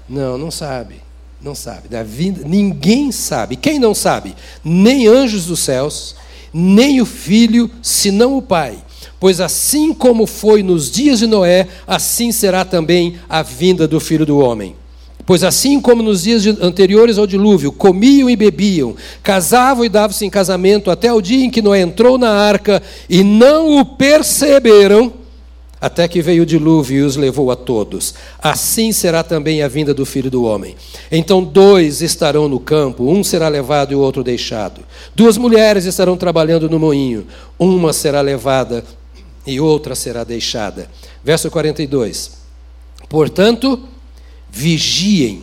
[0.08, 0.96] Não, não sabe.
[1.40, 1.86] Não sabe.
[1.86, 3.54] Da vinda, ninguém sabe.
[3.54, 4.34] Quem não sabe?
[4.64, 6.16] Nem anjos dos céus,
[6.52, 8.82] nem o filho, senão o Pai
[9.18, 14.26] Pois assim como foi nos dias de Noé, assim será também a vinda do filho
[14.26, 14.74] do homem.
[15.24, 20.30] Pois assim como nos dias anteriores ao dilúvio, comiam e bebiam, casavam e davam-se em
[20.30, 25.12] casamento até o dia em que Noé entrou na arca e não o perceberam,
[25.80, 28.14] até que veio o dilúvio e os levou a todos.
[28.40, 30.76] Assim será também a vinda do filho do homem.
[31.10, 34.80] Então dois estarão no campo, um será levado e o outro deixado.
[35.14, 37.26] Duas mulheres estarão trabalhando no moinho,
[37.58, 38.84] uma será levada
[39.46, 40.90] e outra será deixada.
[41.22, 42.32] Verso 42.
[43.08, 43.80] Portanto,
[44.50, 45.42] vigiem,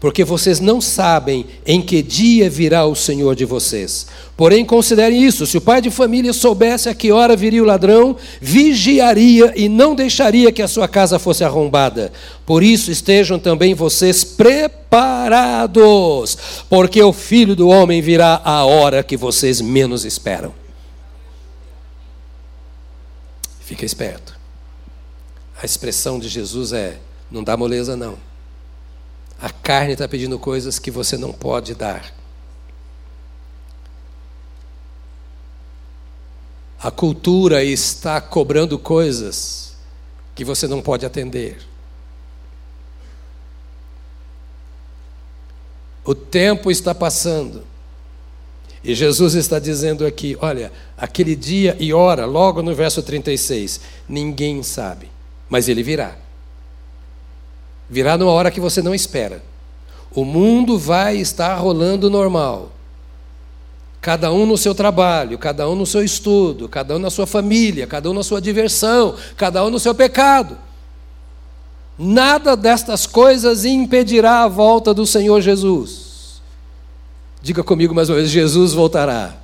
[0.00, 4.06] porque vocês não sabem em que dia virá o Senhor de vocês.
[4.36, 8.16] Porém, considerem isso: se o pai de família soubesse a que hora viria o ladrão,
[8.40, 12.10] vigiaria e não deixaria que a sua casa fosse arrombada.
[12.46, 15.76] Por isso, estejam também vocês preparados,
[16.68, 20.61] porque o filho do homem virá a hora que vocês menos esperam.
[23.62, 24.38] Fica esperto.
[25.60, 26.98] A expressão de Jesus é:
[27.30, 28.18] não dá moleza, não.
[29.40, 32.12] A carne está pedindo coisas que você não pode dar.
[36.80, 39.76] A cultura está cobrando coisas
[40.34, 41.60] que você não pode atender.
[46.04, 47.64] O tempo está passando.
[48.84, 54.62] E Jesus está dizendo aqui: olha, aquele dia e hora, logo no verso 36, ninguém
[54.62, 55.08] sabe,
[55.48, 56.16] mas ele virá.
[57.88, 59.42] Virá numa hora que você não espera.
[60.14, 62.72] O mundo vai estar rolando normal.
[64.00, 67.86] Cada um no seu trabalho, cada um no seu estudo, cada um na sua família,
[67.86, 70.58] cada um na sua diversão, cada um no seu pecado.
[71.96, 76.11] Nada destas coisas impedirá a volta do Senhor Jesus.
[77.42, 79.34] Diga comigo mais uma vez: Jesus voltará.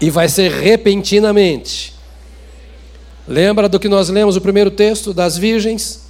[0.00, 1.94] E vai ser repentinamente.
[3.26, 6.02] Lembra do que nós lemos o primeiro texto das virgens?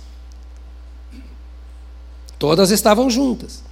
[2.38, 3.62] Todas estavam juntas.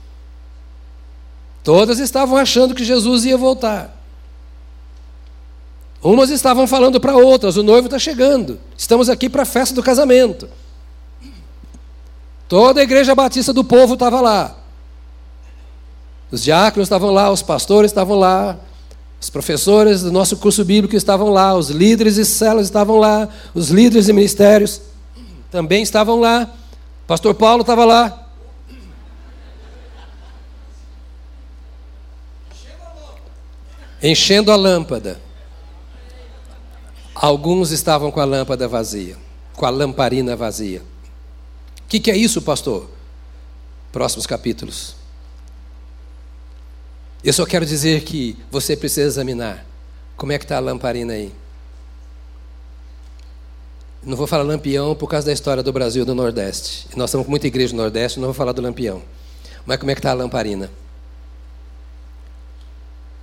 [1.65, 3.97] Todas estavam achando que Jesus ia voltar.
[6.03, 9.83] Umas estavam falando para outras: o noivo está chegando, estamos aqui para a festa do
[9.83, 10.49] casamento.
[12.47, 14.60] Toda a igreja batista do povo estava lá.
[16.31, 18.57] Os diáconos estavam lá, os pastores estavam lá,
[19.21, 23.69] os professores do nosso curso bíblico estavam lá, os líderes e células estavam lá, os
[23.69, 24.81] líderes de ministérios
[25.51, 26.51] também estavam lá.
[27.07, 28.29] Pastor Paulo estava lá.
[34.03, 35.21] Enchendo a lâmpada.
[37.15, 39.19] Alguns estavam com a lâmpada vazia,
[39.53, 40.81] com a lamparina vazia.
[41.85, 42.89] O que, que é isso, pastor?
[43.93, 45.00] Próximos capítulos.
[47.23, 49.67] Eu só quero dizer que você precisa examinar
[50.17, 51.33] como é que está a lamparina aí.
[54.03, 56.89] Não vou falar lampião por causa da história do Brasil do Nordeste.
[56.97, 59.03] Nós estamos com muita igreja no Nordeste, não vou falar do lampião.
[59.67, 60.71] Mas como é que está a lamparina?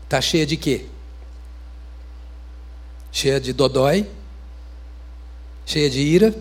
[0.04, 0.86] Está cheia de quê?
[3.12, 4.08] Cheia de dodói?
[5.66, 6.36] Cheia de ira?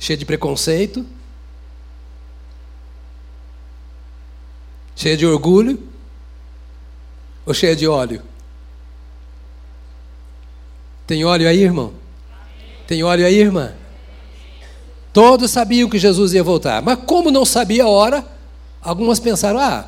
[0.00, 1.06] Cheia de preconceito?
[4.94, 5.82] Cheia de orgulho
[7.46, 8.22] ou cheia de óleo?
[11.06, 11.92] Tem óleo aí, irmão?
[12.86, 13.74] Tem óleo aí, irmã?
[15.12, 18.24] Todos sabiam que Jesus ia voltar, mas como não sabia a hora,
[18.80, 19.86] algumas pensaram: ah,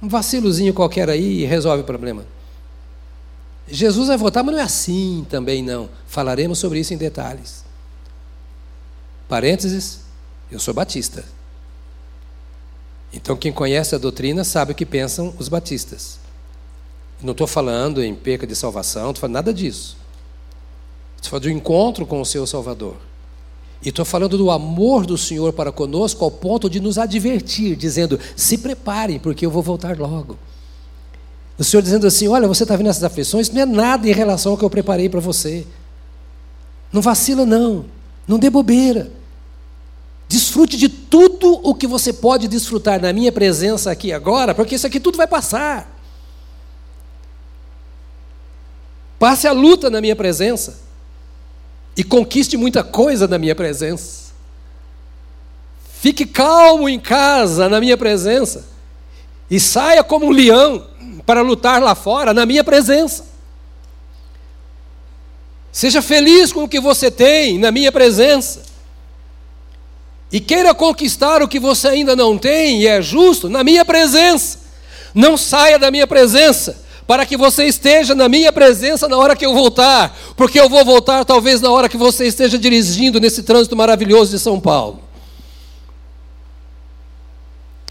[0.00, 2.24] um vacilozinho qualquer aí resolve o problema.
[3.68, 5.88] Jesus vai voltar, mas não é assim também não.
[6.06, 7.64] Falaremos sobre isso em detalhes.
[9.28, 10.00] Parênteses,
[10.50, 11.24] eu sou batista.
[13.12, 16.18] Então, quem conhece a doutrina sabe o que pensam os batistas.
[17.22, 19.96] Não estou falando em perca de salvação, não estou falando nada disso.
[21.16, 22.96] Estou falando de um encontro com o seu Salvador.
[23.84, 28.18] E estou falando do amor do Senhor para conosco ao ponto de nos advertir, dizendo:
[28.36, 30.38] se preparem, porque eu vou voltar logo.
[31.58, 34.52] O Senhor dizendo assim: olha, você está vendo essas aflições, não é nada em relação
[34.52, 35.66] ao que eu preparei para você.
[36.92, 37.84] Não vacila, não.
[38.26, 39.10] Não dê bobeira.
[40.28, 44.86] Desfrute de tudo o que você pode desfrutar na minha presença aqui agora, porque isso
[44.86, 45.94] aqui tudo vai passar.
[49.18, 50.80] Passe a luta na minha presença
[51.94, 54.32] e conquiste muita coisa na minha presença.
[56.00, 58.64] Fique calmo em casa na minha presença
[59.50, 60.86] e saia como um leão
[61.26, 63.26] para lutar lá fora na minha presença.
[65.70, 68.71] Seja feliz com o que você tem na minha presença.
[70.32, 74.60] E queira conquistar o que você ainda não tem, e é justo, na minha presença.
[75.14, 79.44] Não saia da minha presença para que você esteja na minha presença na hora que
[79.44, 83.76] eu voltar, porque eu vou voltar talvez na hora que você esteja dirigindo nesse trânsito
[83.76, 85.02] maravilhoso de São Paulo.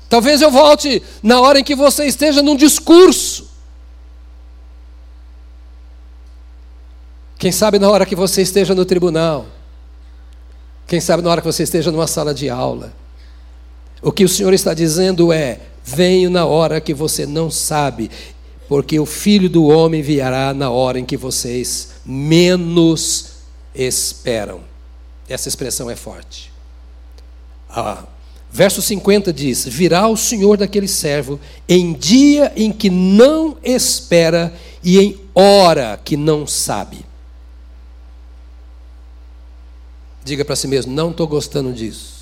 [0.10, 3.50] Talvez eu volte na hora em que você esteja num discurso.
[7.38, 9.46] Quem sabe na hora que você esteja no tribunal.
[10.92, 12.92] Quem sabe na hora que você esteja numa sala de aula.
[14.02, 18.12] O que o Senhor está dizendo é: venho na hora que você não sabe
[18.68, 23.36] porque o filho do homem virá na hora em que vocês menos
[23.74, 24.60] esperam.
[25.30, 26.52] Essa expressão é forte.
[27.70, 28.04] Ah,
[28.52, 35.00] verso 50 diz: Virá o Senhor daquele servo em dia em que não espera e
[35.00, 37.11] em hora que não sabe.
[40.24, 42.22] Diga para si mesmo: Não estou gostando disso.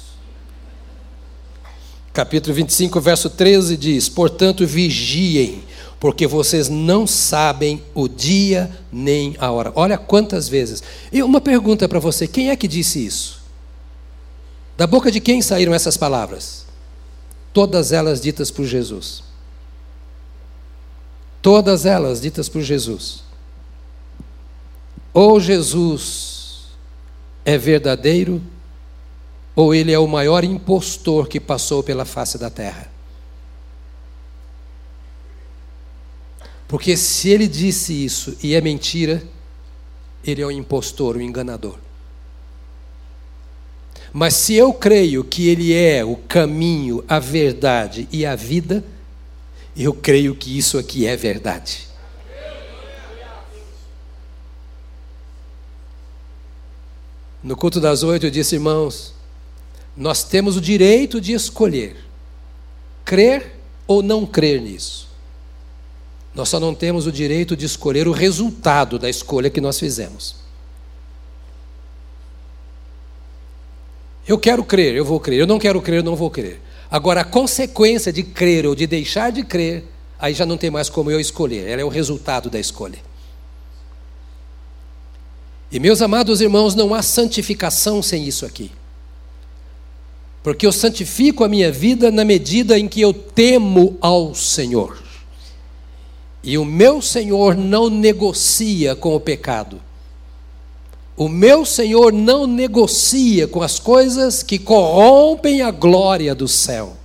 [2.13, 5.63] Capítulo 25, verso 13 diz: Portanto, vigiem
[5.99, 9.71] porque vocês não sabem o dia nem a hora.
[9.75, 10.81] Olha quantas vezes.
[11.11, 13.41] E uma pergunta para você: quem é que disse isso?
[14.77, 16.65] Da boca de quem saíram essas palavras?
[17.51, 19.23] Todas elas ditas por Jesus.
[21.41, 23.23] Todas elas ditas por Jesus.
[25.13, 26.38] Ou Jesus
[27.49, 28.41] é verdadeiro,
[29.55, 32.89] ou ele é o maior impostor que passou pela face da terra.
[36.67, 39.23] Porque se ele disse isso e é mentira,
[40.23, 41.77] ele é um impostor, um enganador.
[44.13, 48.83] Mas se eu creio que ele é o caminho, a verdade e a vida,
[49.75, 51.88] eu creio que isso aqui é verdade.
[57.43, 59.13] No culto das oito eu disse, irmãos,
[59.95, 61.95] nós temos o direito de escolher
[63.03, 63.55] crer
[63.87, 65.07] ou não crer nisso.
[66.35, 70.35] Nós só não temos o direito de escolher o resultado da escolha que nós fizemos.
[74.27, 75.39] Eu quero crer, eu vou crer.
[75.39, 76.61] Eu não quero crer, eu não vou crer.
[76.91, 79.85] Agora, a consequência de crer ou de deixar de crer,
[80.19, 81.67] aí já não tem mais como eu escolher.
[81.67, 82.99] Ela é o resultado da escolha.
[85.71, 88.71] E meus amados irmãos, não há santificação sem isso aqui.
[90.41, 95.01] Porque eu santifico a minha vida na medida em que eu temo ao Senhor.
[96.43, 99.81] E o meu Senhor não negocia com o pecado.
[101.15, 106.95] O meu Senhor não negocia com as coisas que corrompem a glória do céu.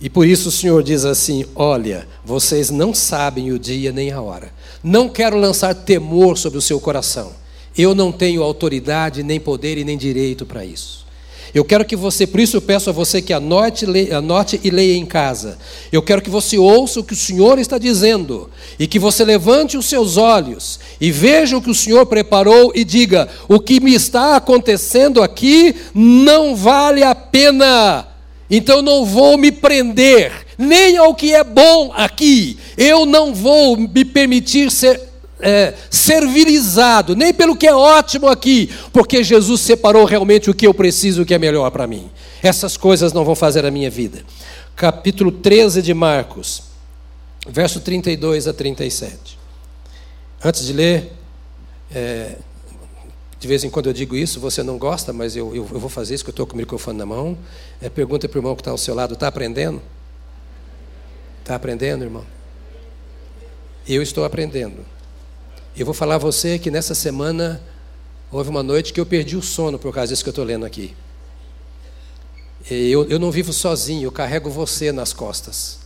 [0.00, 4.20] E por isso o Senhor diz assim: Olha, vocês não sabem o dia nem a
[4.20, 4.52] hora.
[4.82, 7.32] Não quero lançar temor sobre o seu coração.
[7.76, 11.00] Eu não tenho autoridade, nem poder e nem direito para isso.
[11.52, 14.96] Eu quero que você, por isso eu peço a você que anote, anote e leia
[14.96, 15.58] em casa.
[15.90, 19.76] Eu quero que você ouça o que o Senhor está dizendo e que você levante
[19.76, 23.94] os seus olhos e veja o que o Senhor preparou e diga: o que me
[23.94, 28.09] está acontecendo aqui não vale a pena.
[28.50, 32.58] Então não vou me prender nem ao que é bom aqui.
[32.76, 35.00] Eu não vou me permitir ser
[35.40, 40.74] é, servilizado, nem pelo que é ótimo aqui, porque Jesus separou realmente o que eu
[40.74, 42.10] preciso, o que é melhor para mim.
[42.42, 44.22] Essas coisas não vão fazer a minha vida.
[44.76, 46.62] Capítulo 13 de Marcos,
[47.48, 49.38] verso 32 a 37.
[50.42, 51.12] Antes de ler,
[51.94, 52.36] é,
[53.40, 55.88] de vez em quando eu digo isso, você não gosta, mas eu, eu, eu vou
[55.88, 57.38] fazer isso, que eu estou com o microfone na mão.
[57.80, 59.80] É, pergunta para o irmão que está ao seu lado: está aprendendo?
[61.40, 62.26] Está aprendendo, irmão?
[63.88, 64.84] Eu estou aprendendo.
[65.74, 67.62] Eu vou falar a você que nessa semana
[68.30, 70.66] houve uma noite que eu perdi o sono por causa disso que eu estou lendo
[70.66, 70.94] aqui.
[72.70, 75.78] Eu, eu não vivo sozinho, eu carrego você nas costas.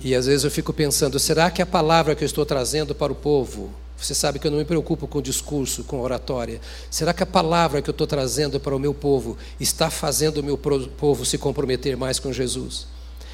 [0.00, 3.10] E às vezes eu fico pensando: será que a palavra que eu estou trazendo para
[3.10, 6.60] o povo Você sabe que eu não me preocupo com discurso, com oratória.
[6.90, 10.42] Será que a palavra que eu estou trazendo para o meu povo está fazendo o
[10.42, 12.86] meu povo se comprometer mais com Jesus?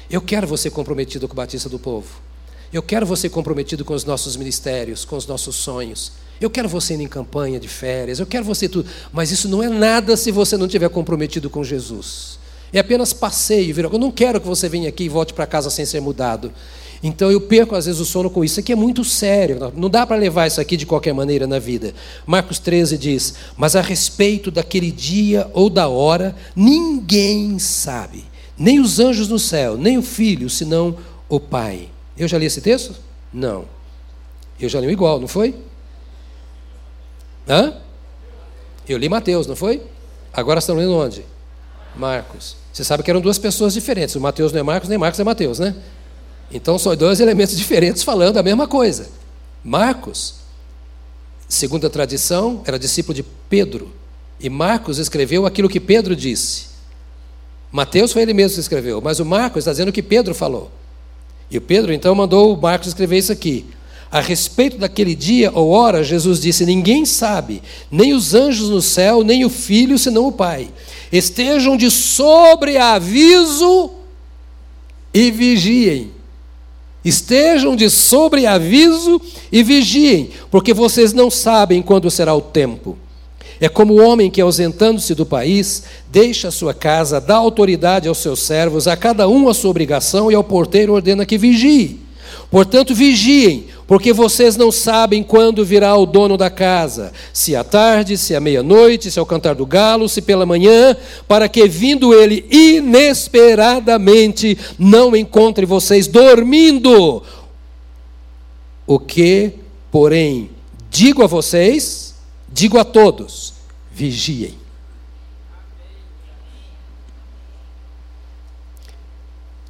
[0.09, 2.21] Eu quero você comprometido com o Batista do Povo.
[2.71, 6.11] Eu quero você comprometido com os nossos ministérios, com os nossos sonhos.
[6.39, 8.19] Eu quero você indo em campanha de férias.
[8.19, 8.87] Eu quero você tudo.
[9.11, 12.37] Mas isso não é nada se você não estiver comprometido com Jesus.
[12.71, 13.75] É apenas passeio.
[13.79, 16.51] Eu não quero que você venha aqui e volte para casa sem ser mudado.
[17.01, 18.53] Então eu perco às vezes o sono com isso.
[18.53, 19.71] Isso aqui é muito sério.
[19.75, 21.93] Não dá para levar isso aqui de qualquer maneira na vida.
[22.25, 28.25] Marcos 13 diz: Mas a respeito daquele dia ou da hora, ninguém sabe,
[28.57, 30.97] nem os anjos no céu, nem o filho, senão
[31.29, 31.87] o Pai.
[32.17, 32.95] Eu já li esse texto?
[33.33, 33.65] Não.
[34.59, 35.55] Eu já li um igual, não foi?
[37.47, 37.75] Hã?
[38.87, 39.81] Eu li Mateus, não foi?
[40.33, 41.23] Agora estão lendo onde?
[41.95, 42.57] Marcos.
[42.73, 44.15] Você sabe que eram duas pessoas diferentes.
[44.15, 45.75] O Mateus não é Marcos, nem Marcos é Mateus, né?
[46.51, 49.09] Então são dois elementos diferentes falando a mesma coisa.
[49.63, 50.35] Marcos,
[51.47, 53.91] segundo a tradição, era discípulo de Pedro.
[54.39, 56.69] E Marcos escreveu aquilo que Pedro disse.
[57.71, 60.71] Mateus foi ele mesmo que escreveu, mas o Marcos está dizendo o que Pedro falou.
[61.51, 63.65] E o Pedro então mandou o Marcos escrever isso aqui.
[64.11, 69.23] A respeito daquele dia ou hora, Jesus disse: Ninguém sabe, nem os anjos no céu,
[69.23, 70.69] nem o filho, senão o Pai.
[71.11, 73.91] Estejam de sobreaviso
[75.13, 76.18] e vigiem.
[77.03, 79.21] Estejam de sobreaviso
[79.51, 82.97] e vigiem, porque vocês não sabem quando será o tempo.
[83.61, 88.19] É como o homem que, ausentando-se do país, deixa a sua casa, dá autoridade aos
[88.19, 91.99] seus servos, a cada um a sua obrigação, e ao porteiro ordena que vigie.
[92.49, 98.17] Portanto, vigiem, porque vocês não sabem quando virá o dono da casa, se à tarde,
[98.17, 100.95] se à meia-noite, se ao cantar do galo, se pela manhã,
[101.27, 107.21] para que, vindo ele inesperadamente, não encontre vocês dormindo.
[108.87, 109.55] O que,
[109.91, 110.49] porém,
[110.89, 112.09] digo a vocês,
[112.51, 113.53] Digo a todos:
[113.91, 114.57] vigiem.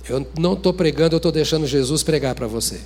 [0.08, 2.82] Eu não estou pregando, eu estou deixando Jesus pregar para você.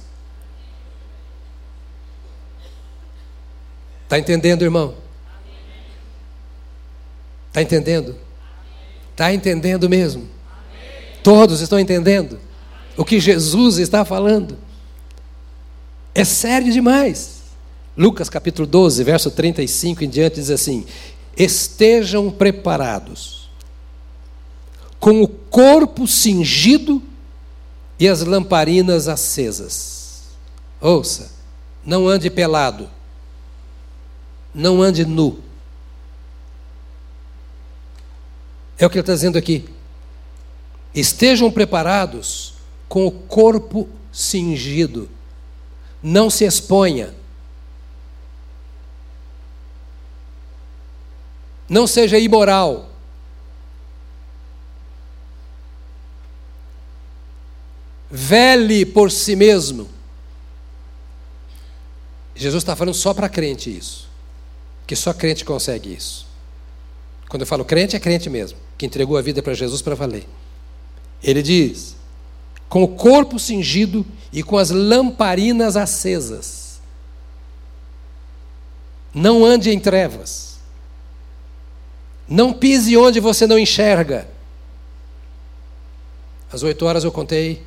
[4.13, 4.93] Está entendendo, irmão?
[7.47, 8.15] Está entendendo?
[9.09, 10.27] Está entendendo mesmo?
[11.23, 12.39] Todos estão entendendo
[12.95, 14.55] o que Jesus está falando?
[16.13, 17.41] É sério demais.
[17.97, 20.85] Lucas capítulo 12, verso 35 em diante diz assim:
[21.35, 23.49] Estejam preparados,
[24.99, 27.01] com o corpo cingido
[27.99, 30.25] e as lamparinas acesas.
[30.79, 31.31] Ouça,
[31.83, 32.87] não ande pelado,
[34.53, 35.39] não ande nu.
[38.77, 39.69] É o que ele está dizendo aqui.
[40.93, 42.53] Estejam preparados
[42.87, 45.09] com o corpo cingido.
[46.01, 47.13] Não se exponha
[51.73, 52.89] Não seja imoral.
[58.11, 59.89] Vele por si mesmo.
[62.35, 64.07] Jesus está falando só para crente isso.
[64.85, 66.27] Que só crente consegue isso.
[67.29, 68.57] Quando eu falo crente, é crente mesmo.
[68.77, 70.27] Que entregou a vida para Jesus para valer.
[71.23, 71.95] Ele diz:
[72.67, 76.81] com o corpo cingido e com as lamparinas acesas.
[79.13, 80.57] Não ande em trevas.
[82.27, 84.27] Não pise onde você não enxerga.
[86.51, 87.61] Às oito horas eu contei.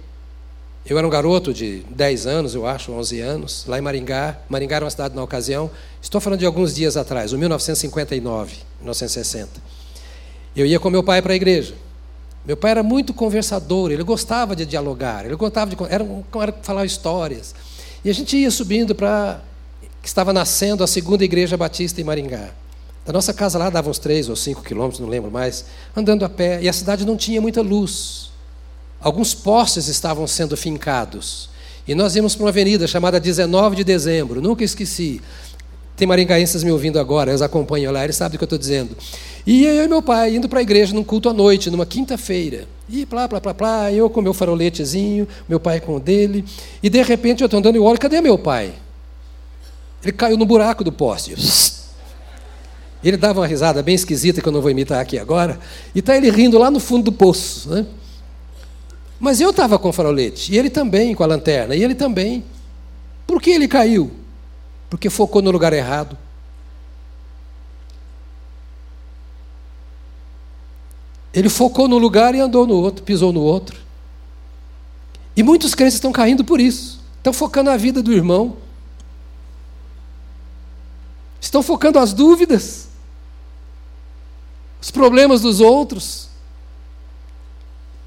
[0.88, 4.38] Eu era um garoto de 10 anos, eu acho, 11 anos, lá em Maringá.
[4.48, 5.68] Maringá era uma cidade na ocasião.
[6.00, 9.50] Estou falando de alguns dias atrás, o 1959, 1960.
[10.54, 11.74] Eu ia com meu pai para a igreja.
[12.46, 16.06] Meu pai era muito conversador, ele gostava de dialogar, ele gostava de era,
[16.40, 17.52] era falar histórias.
[18.04, 19.40] E a gente ia subindo para
[20.00, 22.50] que estava nascendo a segunda igreja batista em Maringá.
[23.04, 25.64] Da nossa casa lá dava uns três ou cinco quilômetros, não lembro mais,
[25.96, 28.30] andando a pé, e a cidade não tinha muita luz.
[29.00, 31.48] Alguns postes estavam sendo fincados.
[31.86, 35.20] E nós íamos para uma avenida chamada 19 de dezembro, nunca esqueci.
[35.96, 38.96] Tem maringaenses me ouvindo agora, eles acompanham lá, eles sabem do que eu estou dizendo.
[39.46, 42.66] E eu e meu pai indo para a igreja num culto à noite, numa quinta-feira.
[42.88, 46.44] E plá, plá, plá, plá, eu com meu faroletezinho, meu pai com o dele.
[46.82, 48.74] E de repente eu estou andando e olho, cadê meu pai?
[50.02, 51.34] Ele caiu no buraco do poste.
[53.02, 55.58] Ele dava uma risada bem esquisita que eu não vou imitar aqui agora,
[55.94, 57.70] e está ele rindo lá no fundo do poço.
[57.70, 57.86] Né?
[59.18, 62.44] Mas eu estava com o farolete, e ele também com a lanterna, e ele também.
[63.26, 64.10] Por que ele caiu?
[64.90, 66.16] Porque focou no lugar errado.
[71.32, 73.78] Ele focou no lugar e andou no outro, pisou no outro.
[75.36, 77.00] E muitos crentes estão caindo por isso.
[77.18, 78.56] Estão focando a vida do irmão
[81.46, 82.88] Estão focando as dúvidas,
[84.82, 86.28] os problemas dos outros.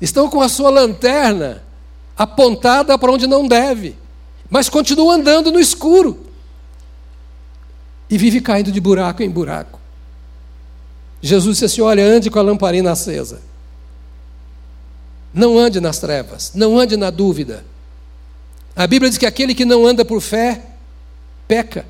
[0.02, 1.64] Estão com a sua lanterna
[2.18, 3.96] apontada para onde não deve,
[4.50, 6.26] mas continuam andando no escuro
[8.10, 9.80] e vive caindo de buraco em buraco.
[11.22, 13.42] Jesus disse assim: Olha, ande com a lamparina acesa.
[15.34, 17.64] Não ande nas trevas, não ande na dúvida.
[18.76, 20.62] A Bíblia diz que aquele que não anda por fé,
[21.48, 21.86] peca.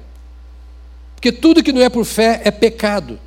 [1.15, 3.19] Porque tudo que não é por fé é pecado.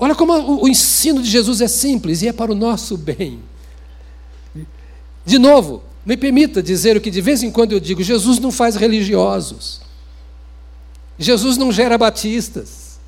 [0.00, 3.38] Olha como o, ensino de Jesus é simples e é para o nosso bem.
[5.26, 8.50] De novo, me permita dizer o que de vez em quando eu digo: Jesus não
[8.50, 9.82] faz religiosos.
[11.18, 12.98] Jesus não gera batistas.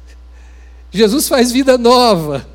[0.90, 2.46] Jesus faz vida nova.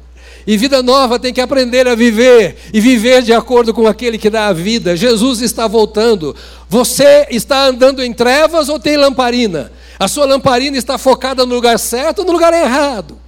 [0.45, 4.29] E vida nova tem que aprender a viver e viver de acordo com aquele que
[4.29, 4.95] dá a vida.
[4.95, 6.35] Jesus está voltando.
[6.69, 9.71] Você está andando em trevas ou tem lamparina?
[9.97, 13.26] A sua lamparina está focada no lugar certo ou no lugar errado?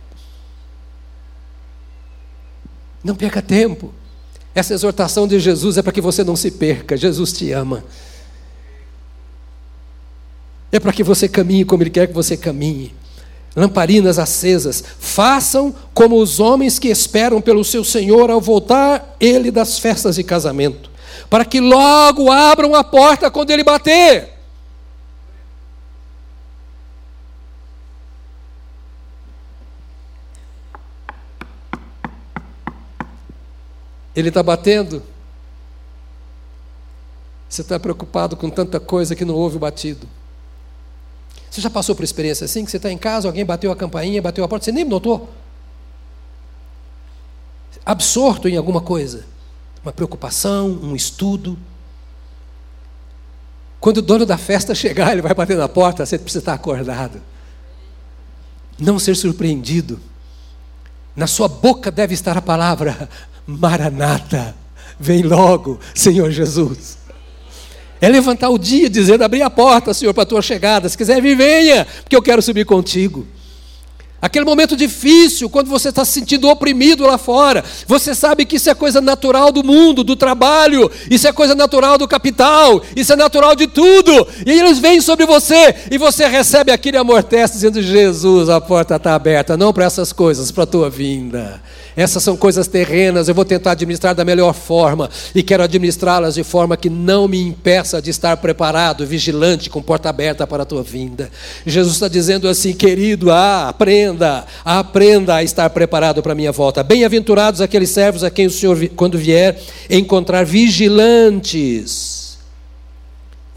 [3.04, 3.93] Não perca tempo.
[4.54, 6.97] Essa exortação de Jesus é para que você não se perca.
[6.97, 7.84] Jesus te ama.
[10.72, 12.93] É para que você caminhe como Ele quer que você caminhe.
[13.56, 19.80] Lamparinas acesas, façam como os homens que esperam pelo seu Senhor ao voltar Ele das
[19.80, 20.89] festas de casamento,
[21.30, 24.39] para que logo abram a porta quando Ele bater.
[34.20, 35.01] Ele está batendo.
[37.47, 40.07] Você está preocupado com tanta coisa que não houve o batido.
[41.49, 42.63] Você já passou por experiência assim?
[42.63, 45.30] Que você está em casa, alguém bateu a campainha, bateu a porta, você nem notou?
[47.84, 49.26] Absorto em alguma coisa.
[49.84, 51.57] Uma preocupação, um estudo.
[53.80, 57.20] Quando o dono da festa chegar, ele vai bater na porta, você precisa estar acordado.
[58.78, 59.99] Não ser surpreendido.
[61.15, 63.09] Na sua boca deve estar a palavra
[63.58, 64.56] Maranata.
[65.00, 66.97] Vem logo, Senhor Jesus.
[68.02, 70.88] É levantar o dia dizendo: abrir a porta, Senhor, para a tua chegada.
[70.88, 73.26] Se quiser vir, venha, porque eu quero subir contigo.
[74.22, 78.70] Aquele momento difícil, quando você está se sentindo oprimido lá fora, você sabe que isso
[78.70, 83.16] é coisa natural do mundo, do trabalho, isso é coisa natural do capital, isso é
[83.16, 88.50] natural de tudo, e eles vêm sobre você, e você recebe aquele amortece dizendo: Jesus,
[88.50, 91.62] a porta está aberta, não para essas coisas, para a tua vinda.
[92.00, 96.45] Essas são coisas terrenas, eu vou tentar administrar da melhor forma e quero administrá-las de
[96.45, 100.82] forma que não me impeça de estar preparado, vigilante, com porta aberta para a tua
[100.82, 101.30] vinda.
[101.66, 106.82] Jesus está dizendo assim, querido, ah, aprenda, aprenda a estar preparado para a minha volta.
[106.84, 112.18] Bem-aventurados aqueles servos a quem o Senhor, quando vier, encontrar vigilantes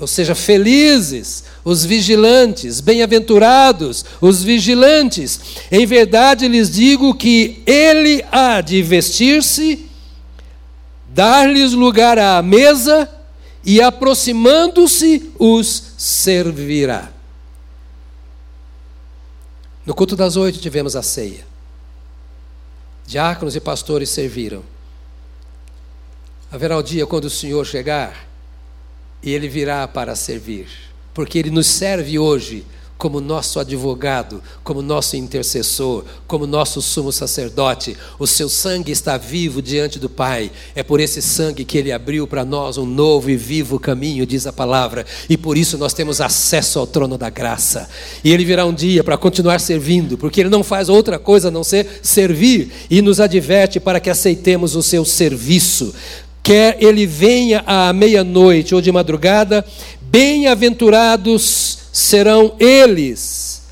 [0.03, 5.39] ou seja, felizes os vigilantes, bem-aventurados os vigilantes.
[5.71, 9.87] Em verdade lhes digo que ele há de vestir-se,
[11.07, 13.09] dar-lhes lugar à mesa
[13.65, 17.13] e, aproximando-se, os servirá.
[19.87, 21.47] No culto das oito tivemos a ceia.
[23.07, 24.65] Diáconos e pastores serviram.
[26.51, 28.32] Haverá o dia quando o Senhor chegar
[29.23, 30.67] e ele virá para servir,
[31.15, 32.65] porque ele nos serve hoje
[33.03, 37.97] como nosso advogado, como nosso intercessor, como nosso sumo sacerdote.
[38.17, 40.53] O seu sangue está vivo diante do Pai.
[40.73, 44.47] É por esse sangue que ele abriu para nós um novo e vivo caminho, diz
[44.47, 45.05] a palavra.
[45.29, 47.91] E por isso nós temos acesso ao trono da graça.
[48.23, 51.51] E ele virá um dia para continuar servindo, porque ele não faz outra coisa a
[51.51, 55.93] não ser servir e nos adverte para que aceitemos o seu serviço
[56.43, 59.65] quer ele venha à meia-noite ou de madrugada,
[60.01, 63.63] bem-aventurados serão eles,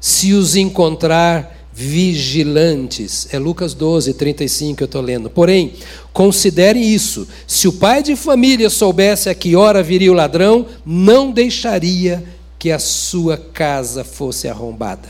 [0.00, 3.26] se os encontrar vigilantes.
[3.32, 5.30] É Lucas 12, 35 que eu estou lendo.
[5.30, 5.72] Porém,
[6.12, 11.32] considerem isso: se o pai de família soubesse a que hora viria o ladrão, não
[11.32, 12.22] deixaria
[12.58, 15.08] que a sua casa fosse arrombada.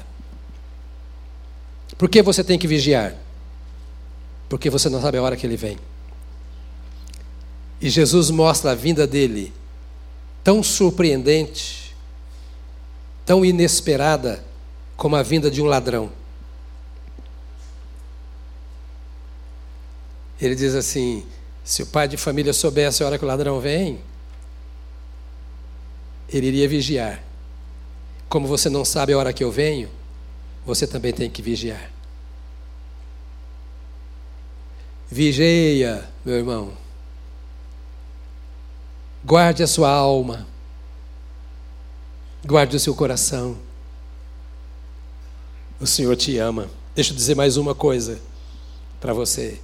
[1.98, 3.14] Por que você tem que vigiar?
[4.48, 5.76] Porque você não sabe a hora que ele vem.
[7.80, 9.52] E Jesus mostra a vinda dele
[10.44, 11.94] tão surpreendente,
[13.24, 14.44] tão inesperada
[14.96, 16.10] como a vinda de um ladrão.
[20.40, 21.24] Ele diz assim:
[21.64, 24.00] se o pai de família soubesse a hora que o ladrão vem,
[26.28, 27.22] ele iria vigiar.
[28.28, 29.88] Como você não sabe a hora que eu venho,
[30.64, 31.90] você também tem que vigiar.
[35.10, 36.79] Vigeia, meu irmão.
[39.24, 40.46] Guarde a sua alma.
[42.44, 43.56] Guarde o seu coração.
[45.78, 46.68] O Senhor te ama.
[46.94, 48.20] Deixa eu dizer mais uma coisa
[49.00, 49.60] para você.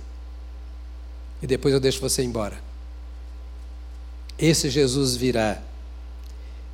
[1.42, 2.60] E depois eu deixo você embora.
[4.38, 5.62] Esse Jesus virá.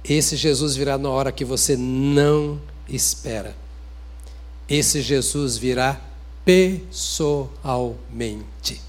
[0.05, 3.55] Esse Jesus virá na hora que você não espera.
[4.69, 6.01] Esse Jesus virá
[6.45, 8.83] pessoalmente.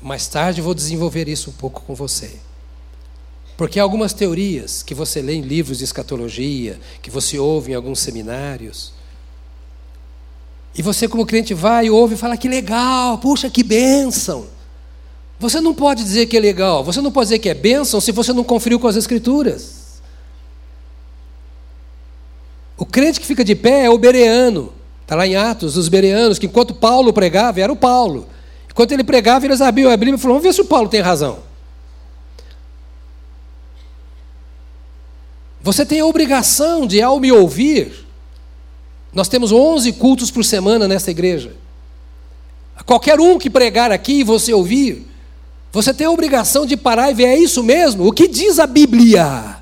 [0.00, 2.36] Mais tarde vou desenvolver isso um pouco com você.
[3.56, 7.98] Porque algumas teorias que você lê em livros de escatologia, que você ouve em alguns
[7.98, 8.92] seminários,
[10.74, 14.46] e você, como crente, vai, ouve e fala que legal, puxa, que bênção.
[15.40, 18.12] Você não pode dizer que é legal, você não pode dizer que é bênção se
[18.12, 20.00] você não conferiu com as Escrituras.
[22.76, 24.72] O crente que fica de pé é o bereano.
[25.02, 28.28] Está lá em Atos, os bereanos, que enquanto Paulo pregava, era o Paulo.
[28.78, 31.00] Enquanto ele pregava, eles abriam a Bíblia e falaram: vamos ver se o Paulo tem
[31.00, 31.40] razão.
[35.60, 38.06] Você tem a obrigação de, ao me ouvir,
[39.12, 41.56] nós temos 11 cultos por semana nessa igreja.
[42.86, 45.08] Qualquer um que pregar aqui e você ouvir,
[45.72, 48.06] você tem a obrigação de parar e ver, é isso mesmo?
[48.06, 49.56] O que diz a Bíblia?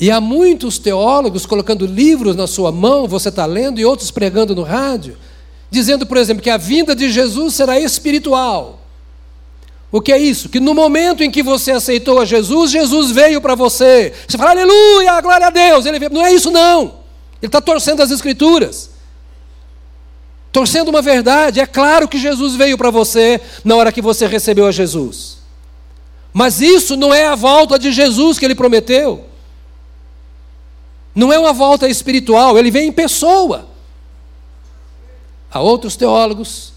[0.00, 4.54] E há muitos teólogos colocando livros na sua mão, você está lendo, e outros pregando
[4.54, 5.18] no rádio,
[5.70, 8.80] dizendo, por exemplo, que a vinda de Jesus será espiritual.
[9.92, 10.48] O que é isso?
[10.48, 14.14] Que no momento em que você aceitou a Jesus, Jesus veio para você.
[14.26, 15.84] Você fala, aleluia, glória a Deus.
[15.84, 16.12] Ele veio.
[16.12, 17.00] Não é isso, não.
[17.42, 18.90] Ele está torcendo as Escrituras.
[20.52, 21.60] Torcendo uma verdade.
[21.60, 25.38] É claro que Jesus veio para você na hora que você recebeu a Jesus.
[26.32, 29.29] Mas isso não é a volta de Jesus que ele prometeu.
[31.14, 33.66] Não é uma volta espiritual, ele vem em pessoa.
[35.50, 36.72] Há outros teólogos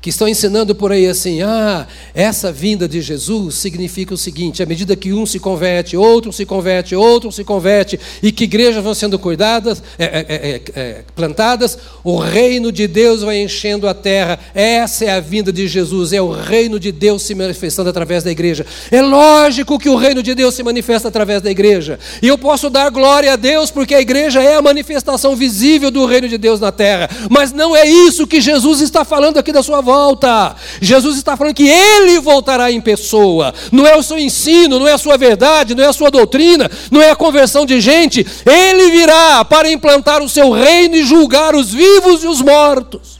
[0.00, 4.66] que estão ensinando por aí assim: ah, essa vinda de Jesus significa o seguinte: à
[4.66, 8.94] medida que um se converte, outro se converte, outro se converte, e que igrejas vão
[8.94, 14.38] sendo cuidadas, é, é, é, é, plantadas, o reino de Deus vai enchendo a terra.
[14.54, 18.30] Essa é a vinda de Jesus, é o reino de Deus se manifestando através da
[18.30, 18.64] igreja.
[18.90, 22.70] É lógico que o reino de Deus se manifesta através da igreja, e eu posso
[22.70, 26.60] dar glória a Deus porque a igreja é a manifestação visível do reino de Deus
[26.60, 30.54] na terra, mas não é isso que Jesus está falando aqui da sua volta.
[30.82, 33.54] Jesus está falando que ele voltará em pessoa.
[33.72, 36.70] Não é o seu ensino, não é a sua verdade, não é a sua doutrina,
[36.90, 38.26] não é a conversão de gente.
[38.44, 43.16] Ele virá para implantar o seu reino e julgar os vivos e os mortos.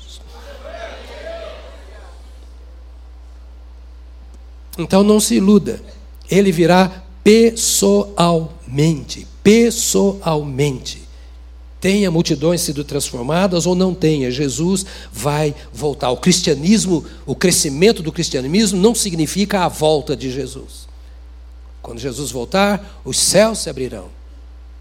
[4.77, 5.81] Então não se iluda.
[6.31, 6.91] Ele virá
[7.25, 11.08] pessoalmente, pessoalmente.
[11.81, 16.11] Tenha multidões sido transformadas ou não tenha, Jesus vai voltar.
[16.11, 20.89] O cristianismo, o crescimento do cristianismo não significa a volta de Jesus.
[21.81, 24.07] Quando Jesus voltar, os céus se abrirão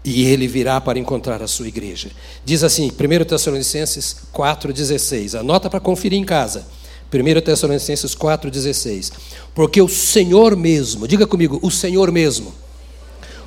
[0.04, 2.10] e ele virá para encontrar a sua igreja.
[2.44, 5.38] Diz assim, 1 Tessalonicenses 4,16.
[5.38, 6.66] Anota para conferir em casa.
[7.12, 9.12] 1 Tessalonicenses 4,16.
[9.54, 12.52] Porque o Senhor mesmo, diga comigo, o Senhor mesmo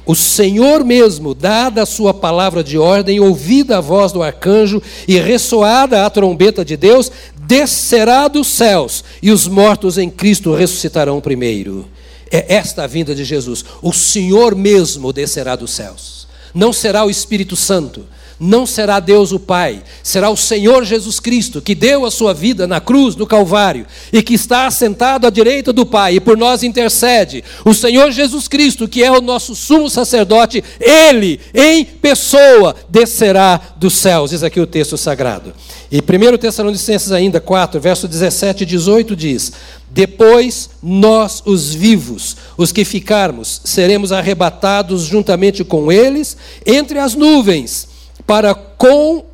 [0.05, 5.19] o Senhor mesmo, dada a sua palavra de ordem, ouvida a voz do arcanjo e
[5.19, 11.87] ressoada a trombeta de Deus, descerá dos céus e os mortos em Cristo ressuscitarão primeiro.
[12.31, 13.63] É esta a vinda de Jesus.
[13.81, 16.27] O Senhor mesmo descerá dos céus.
[16.53, 18.05] Não será o Espírito Santo,
[18.43, 22.65] não será Deus o Pai, será o Senhor Jesus Cristo, que deu a sua vida
[22.65, 26.63] na cruz do Calvário e que está assentado à direita do Pai e por nós
[26.63, 27.43] intercede.
[27.63, 33.93] O Senhor Jesus Cristo, que é o nosso sumo sacerdote, ele, em pessoa, descerá dos
[33.93, 35.53] céus, diz aqui o texto sagrado.
[35.91, 39.53] E 1 Tessalonicenses ainda 4, verso 17 e 18 diz:
[39.93, 47.90] depois nós, os vivos, os que ficarmos, seremos arrebatados juntamente com eles entre as nuvens
[48.31, 49.25] para com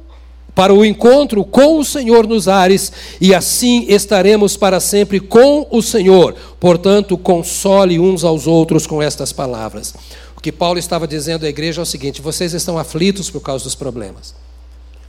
[0.56, 2.92] para o encontro com o Senhor nos ares,
[3.22, 6.34] e assim estaremos para sempre com o Senhor.
[6.60, 9.94] Portanto, console uns aos outros com estas palavras.
[10.36, 13.66] O que Paulo estava dizendo à igreja é o seguinte: vocês estão aflitos por causa
[13.66, 14.34] dos problemas.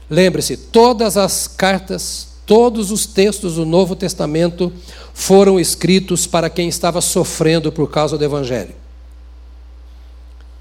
[0.07, 4.71] Lembre-se, todas as cartas, todos os textos do Novo Testamento
[5.15, 8.75] foram escritos para quem estava sofrendo por causa do Evangelho.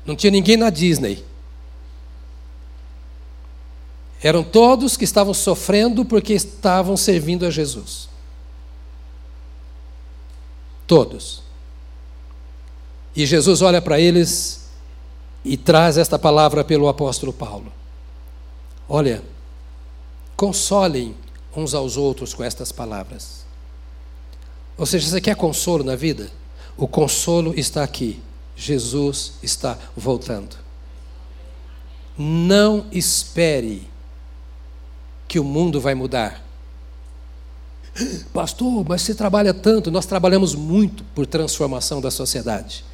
[0.06, 1.28] Não tinha ninguém na Disney
[4.22, 8.08] eram todos que estavam sofrendo porque estavam servindo a Jesus.
[10.86, 11.42] Todos.
[13.14, 14.68] E Jesus olha para eles
[15.44, 17.72] e traz esta palavra pelo apóstolo Paulo.
[18.88, 19.22] Olha,
[20.36, 21.14] consolem
[21.54, 23.44] uns aos outros com estas palavras.
[24.76, 26.30] Ou seja, você quer consolo na vida?
[26.76, 28.20] O consolo está aqui.
[28.56, 30.56] Jesus está voltando.
[32.16, 33.88] Não espere
[35.28, 36.42] que o mundo vai mudar.
[38.32, 42.84] Pastor, mas você trabalha tanto, nós trabalhamos muito por transformação da sociedade.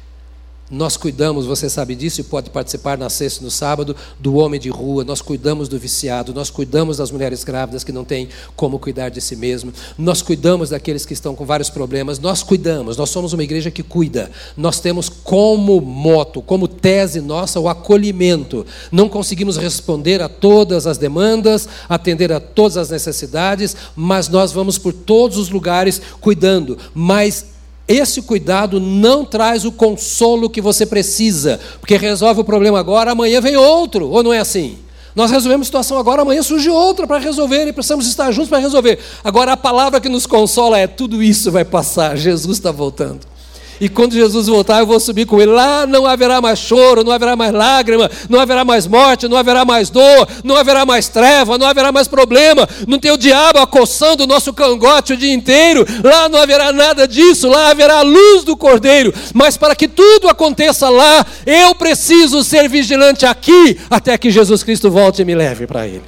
[0.69, 4.59] Nós cuidamos, você sabe disso e pode participar na sexta e no sábado, do homem
[4.59, 8.79] de rua, nós cuidamos do viciado, nós cuidamos das mulheres grávidas que não têm como
[8.79, 13.11] cuidar de si mesmo, nós cuidamos daqueles que estão com vários problemas, nós cuidamos, nós
[13.11, 18.65] somos uma igreja que cuida, nós temos como moto, como tese nossa o acolhimento.
[18.91, 24.79] Não conseguimos responder a todas as demandas, atender a todas as necessidades, mas nós vamos
[24.79, 27.54] por todos os lugares cuidando, mas
[27.87, 33.39] esse cuidado não traz o consolo que você precisa, porque resolve o problema agora, amanhã
[33.39, 34.77] vem outro, ou não é assim?
[35.15, 38.57] Nós resolvemos a situação agora, amanhã surge outra para resolver e precisamos estar juntos para
[38.57, 38.99] resolver.
[39.23, 43.34] Agora a palavra que nos consola é: tudo isso vai passar, Jesus está voltando.
[43.79, 45.51] E quando Jesus voltar, eu vou subir com ele.
[45.51, 49.65] Lá não haverá mais choro, não haverá mais lágrima, não haverá mais morte, não haverá
[49.65, 52.67] mais dor, não haverá mais treva, não haverá mais problema.
[52.87, 55.85] Não tem o diabo acossando o nosso cangote o dia inteiro.
[56.03, 57.49] Lá não haverá nada disso.
[57.49, 59.13] Lá haverá a luz do cordeiro.
[59.33, 64.89] Mas para que tudo aconteça lá, eu preciso ser vigilante aqui até que Jesus Cristo
[64.89, 66.03] volte e me leve para ele.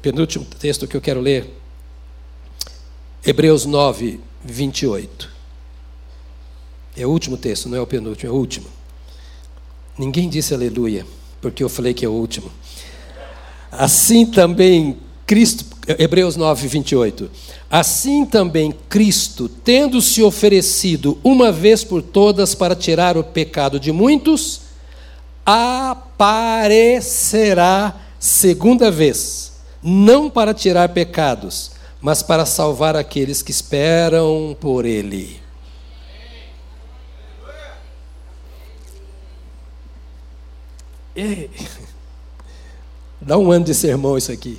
[0.00, 1.56] Penúltimo texto que eu quero ler.
[3.24, 5.29] Hebreus 9, 28.
[7.00, 8.66] É o último texto, não é o penúltimo, é o último.
[9.98, 11.06] Ninguém disse aleluia,
[11.40, 12.50] porque eu falei que é o último.
[13.72, 15.64] Assim também Cristo,
[15.98, 17.30] Hebreus 9, 28.
[17.70, 23.92] Assim também Cristo, tendo se oferecido uma vez por todas para tirar o pecado de
[23.92, 24.60] muitos,
[25.46, 26.98] aparecerá
[28.18, 35.39] segunda vez, não para tirar pecados, mas para salvar aqueles que esperam por Ele.
[43.20, 44.58] Dá um ano de sermão isso aqui.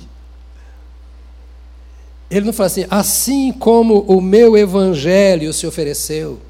[2.30, 6.40] Ele não fala assim, assim como o meu evangelho se ofereceu,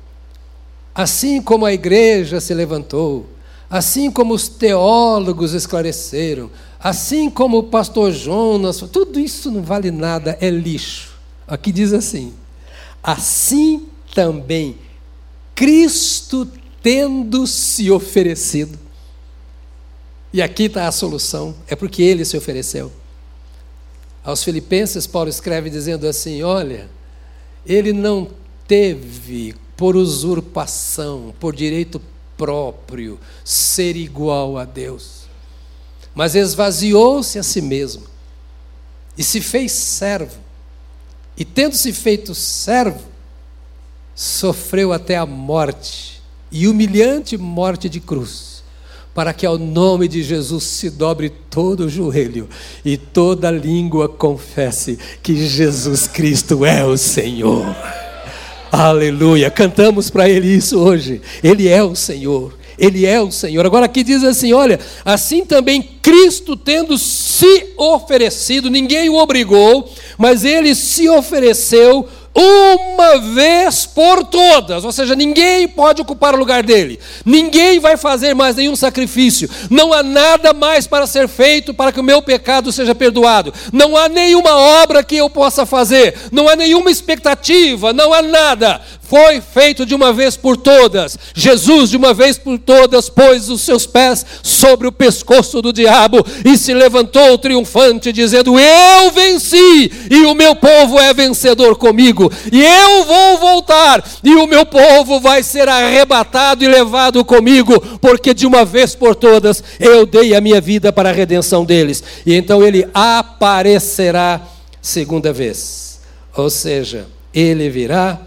[0.95, 3.27] assim como a igreja se levantou,
[3.69, 10.39] assim como os teólogos esclareceram, assim como o pastor Jonas, tudo isso não vale nada,
[10.41, 11.19] é lixo.
[11.49, 12.33] Aqui diz assim:
[13.03, 14.77] assim também
[15.55, 16.47] Cristo
[16.83, 18.82] tendo se oferecido
[20.33, 22.91] e aqui está a solução: é porque ele se ofereceu.
[24.25, 26.89] Aos Filipenses, Paulo escreve dizendo assim: Olha,
[27.67, 28.29] ele não
[28.67, 32.01] teve por usurpação, por direito
[32.37, 35.23] próprio, ser igual a Deus,
[36.15, 38.05] mas esvaziou-se a si mesmo
[39.19, 40.41] e se fez servo.
[41.37, 43.03] E tendo se feito servo,
[44.15, 48.52] sofreu até a morte e humilhante morte de cruz
[49.15, 52.49] para que ao nome de Jesus se dobre todo o joelho
[52.85, 57.77] e toda língua confesse que Jesus Cristo é o Senhor.
[58.71, 59.51] Aleluia.
[59.51, 61.21] Cantamos para Ele isso hoje.
[61.45, 62.55] Ele é o Senhor.
[62.79, 63.67] Ele é o Senhor.
[63.67, 70.45] Agora aqui diz assim: olha, assim também Cristo tendo se oferecido, ninguém o obrigou, mas
[70.45, 76.99] ele se ofereceu uma vez por todas, ou seja, ninguém pode ocupar o lugar dele,
[77.25, 82.01] ninguém vai fazer mais nenhum sacrifício, não há nada mais para ser feito para que
[82.01, 86.57] o meu pecado seja perdoado, não há nenhuma obra que eu possa fazer, não há
[86.57, 88.81] nenhuma expectativa, não há nada,
[89.13, 91.19] foi feito de uma vez por todas.
[91.35, 96.25] Jesus, de uma vez por todas, pôs os seus pés sobre o pescoço do diabo
[96.43, 102.63] e se levantou triunfante, dizendo: Eu venci e o meu povo é vencedor comigo, e
[102.63, 108.47] eu vou voltar e o meu povo vai ser arrebatado e levado comigo, porque de
[108.47, 112.03] uma vez por todas eu dei a minha vida para a redenção deles.
[112.27, 114.41] E então ele aparecerá
[114.81, 116.01] segunda vez.
[116.37, 118.21] Ou seja, ele virá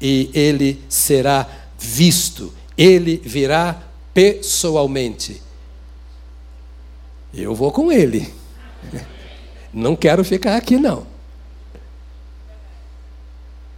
[0.00, 1.46] e ele será
[1.78, 3.76] visto, ele virá
[4.12, 5.42] pessoalmente.
[7.32, 8.32] Eu vou com ele.
[9.72, 11.13] Não quero ficar aqui, não.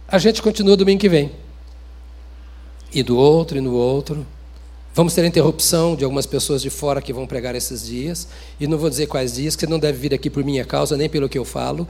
[0.09, 1.31] A gente continua domingo que vem.
[2.93, 4.25] E do outro, e no outro.
[4.93, 8.29] Vamos ter interrupção de algumas pessoas de fora que vão pregar esses dias.
[8.57, 10.95] E não vou dizer quais dias, que você não deve vir aqui por minha causa,
[10.95, 11.85] nem pelo que eu falo.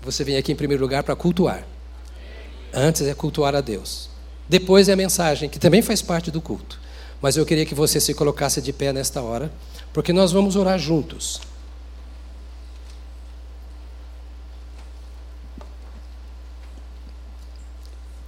[0.00, 1.66] Você vem aqui em primeiro lugar para cultuar.
[2.72, 4.08] Antes é cultuar a Deus.
[4.48, 6.80] Depois é a mensagem, que também faz parte do culto.
[7.20, 9.52] Mas eu queria que você se colocasse de pé nesta hora,
[9.92, 11.42] porque nós vamos orar juntos.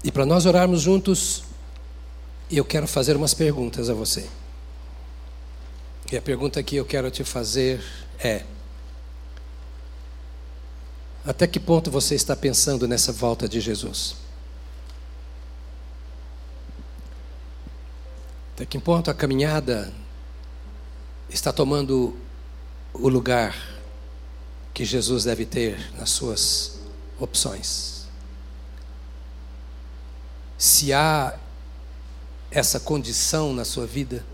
[0.05, 1.45] E para nós orarmos juntos,
[2.51, 4.29] eu quero fazer umas perguntas a você.
[6.13, 7.83] E a pergunta que eu quero te fazer
[8.19, 8.45] é:
[11.25, 14.17] Até que ponto você está pensando nessa volta de Jesus?
[18.55, 19.91] Até que ponto a caminhada
[21.31, 22.15] está tomando
[22.93, 23.57] o lugar
[24.75, 26.79] que Jesus deve ter nas suas
[27.19, 27.94] opções?
[30.65, 31.39] Se há
[32.51, 34.25] essa condição na sua vida,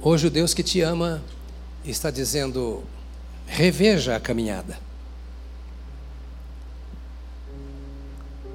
[0.00, 1.20] hoje o Deus que te ama
[1.84, 2.84] está dizendo:
[3.44, 4.78] reveja a caminhada.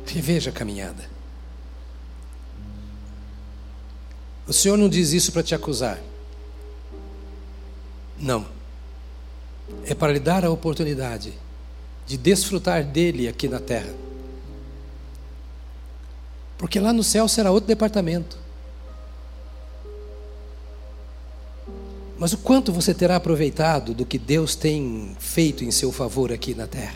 [0.07, 1.09] Reveja a caminhada.
[4.47, 5.99] O Senhor não diz isso para te acusar.
[8.17, 8.47] Não.
[9.85, 11.33] É para lhe dar a oportunidade
[12.07, 13.93] de desfrutar dele aqui na terra.
[16.61, 18.37] Porque lá no céu será outro departamento.
[22.19, 26.53] Mas o quanto você terá aproveitado do que Deus tem feito em seu favor aqui
[26.53, 26.93] na terra?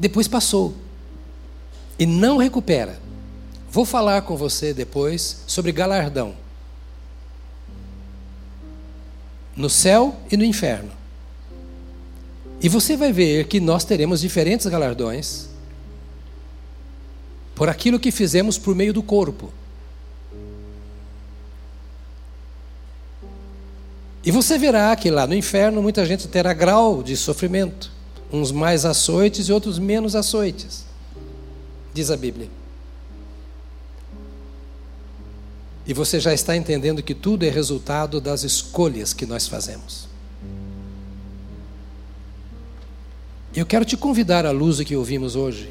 [0.00, 0.74] Depois passou.
[1.98, 2.98] E não recupera.
[3.70, 6.34] Vou falar com você depois sobre galardão.
[9.54, 10.90] No céu e no inferno.
[12.62, 15.52] E você vai ver que nós teremos diferentes galardões
[17.54, 19.52] por aquilo que fizemos por meio do corpo.
[24.24, 27.92] E você verá que lá no inferno muita gente terá grau de sofrimento,
[28.32, 30.86] uns mais açoites e outros menos açoites,
[31.92, 32.48] diz a Bíblia.
[35.86, 40.08] E você já está entendendo que tudo é resultado das escolhas que nós fazemos.
[43.54, 45.70] Eu quero te convidar à luz do que ouvimos hoje,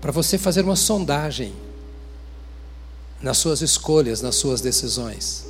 [0.00, 1.52] para você fazer uma sondagem
[3.20, 5.46] nas suas escolhas, nas suas decisões.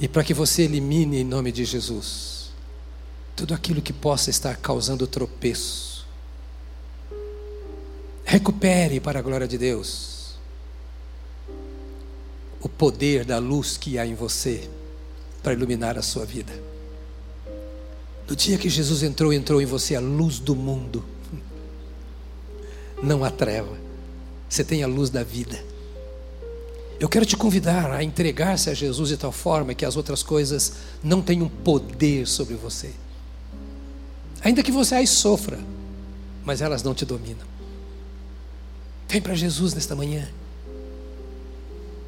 [0.00, 2.52] E para que você elimine em nome de Jesus
[3.36, 5.88] tudo aquilo que possa estar causando tropeço
[8.28, 10.34] Recupere para a glória de Deus
[12.60, 14.68] o poder da luz que há em você
[15.42, 16.52] para iluminar a sua vida.
[18.28, 21.02] No dia que Jesus entrou, entrou em você a luz do mundo,
[23.02, 23.76] não a treva.
[24.48, 25.62] Você tem a luz da vida.
[27.00, 30.72] Eu quero te convidar a entregar-se a Jesus de tal forma que as outras coisas
[31.02, 32.90] não tenham poder sobre você.
[34.42, 35.58] Ainda que você as sofra,
[36.44, 37.46] mas elas não te dominam.
[39.08, 40.28] Vem para Jesus nesta manhã.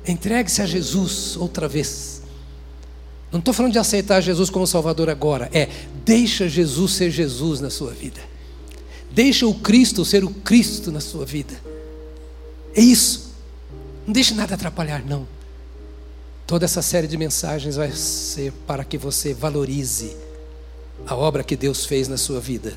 [0.06, 2.22] Entregue-se a Jesus outra vez.
[3.30, 5.48] Não estou falando de aceitar Jesus como Salvador agora.
[5.52, 5.68] É,
[6.04, 8.20] deixa Jesus ser Jesus na sua vida.
[9.12, 11.60] Deixa o Cristo ser o Cristo na sua vida.
[12.74, 13.30] É isso.
[14.06, 15.26] Não deixe nada atrapalhar, não.
[16.46, 20.16] Toda essa série de mensagens vai ser para que você valorize
[21.06, 22.76] a obra que Deus fez na sua vida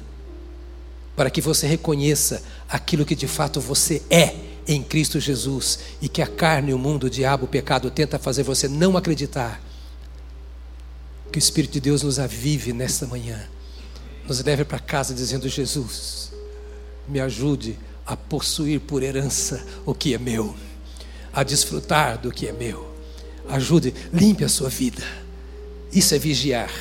[1.15, 4.35] para que você reconheça aquilo que de fato você é
[4.67, 8.43] em Cristo Jesus e que a carne, o mundo, o diabo, o pecado tenta fazer
[8.43, 9.61] você não acreditar.
[11.31, 13.47] Que o Espírito de Deus nos avive nesta manhã,
[14.27, 16.22] nos leve para casa dizendo: Jesus,
[17.07, 20.55] me ajude a possuir por herança o que é meu,
[21.31, 22.91] a desfrutar do que é meu.
[23.49, 25.03] Ajude, limpe a sua vida.
[25.91, 26.71] Isso é vigiar.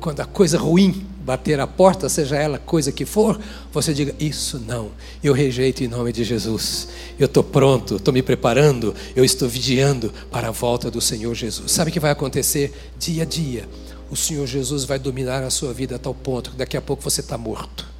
[0.00, 3.38] Quando a coisa ruim bater a porta, seja ela coisa que for,
[3.72, 4.92] você diga: Isso não,
[5.22, 6.88] eu rejeito em nome de Jesus.
[7.18, 11.72] Eu estou pronto, estou me preparando, eu estou vigiando para a volta do Senhor Jesus.
[11.72, 13.68] Sabe o que vai acontecer dia a dia?
[14.10, 17.02] O Senhor Jesus vai dominar a sua vida a tal ponto que daqui a pouco
[17.02, 17.97] você está morto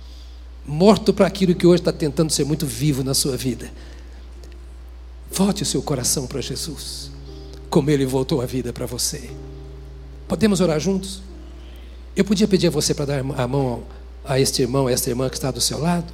[0.69, 3.73] morto para aquilo que hoje está tentando ser muito vivo na sua vida.
[5.33, 7.11] Volte o seu coração para Jesus,
[7.71, 9.31] como ele voltou a vida para você.
[10.29, 11.23] Podemos orar juntos?
[12.15, 13.83] Eu podia pedir a você para dar a mão
[14.25, 16.13] a este irmão, a esta irmã que está do seu lado,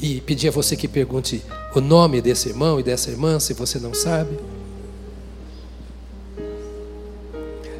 [0.00, 1.40] e pedir a você que pergunte
[1.72, 4.36] o nome desse irmão e dessa irmã, se você não sabe.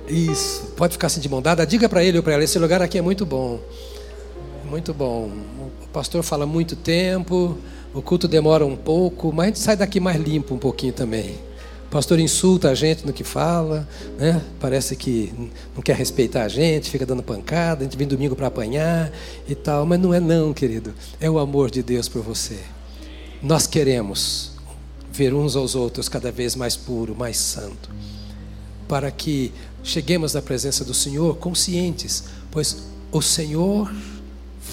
[0.09, 1.67] Isso, pode ficar assim de mão dada.
[1.67, 3.61] Diga para ele ou para ela: esse lugar aqui é muito bom.
[4.75, 5.31] Muito bom.
[5.85, 7.57] O pastor fala muito tempo,
[7.95, 11.39] o culto demora um pouco, mas a gente sai daqui mais limpo um pouquinho também
[11.89, 14.43] pastor insulta a gente no que fala, né?
[14.59, 15.33] parece que
[15.77, 19.13] não quer respeitar a gente, fica dando pancada, a gente vem domingo para apanhar
[19.49, 20.93] e tal, mas não é não, querido.
[21.21, 22.59] É o amor de Deus por você.
[23.41, 24.51] Nós queremos
[25.13, 27.89] ver uns aos outros cada vez mais puro, mais santo,
[28.89, 29.53] para que
[29.85, 33.89] cheguemos na presença do Senhor conscientes, pois o Senhor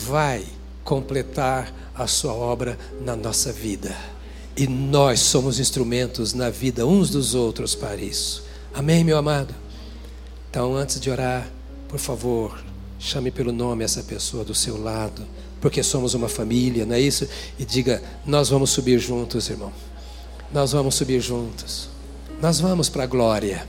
[0.05, 0.45] vai
[0.83, 3.95] completar a sua obra na nossa vida.
[4.55, 8.43] E nós somos instrumentos na vida uns dos outros para isso.
[8.73, 9.53] Amém, meu amado?
[10.49, 11.47] Então, antes de orar,
[11.87, 12.61] por favor,
[12.99, 15.25] chame pelo nome essa pessoa do seu lado,
[15.61, 17.27] porque somos uma família, não é isso?
[17.57, 19.71] E diga: Nós vamos subir juntos, irmão.
[20.53, 21.89] Nós vamos subir juntos.
[22.41, 23.65] Nós vamos para a glória.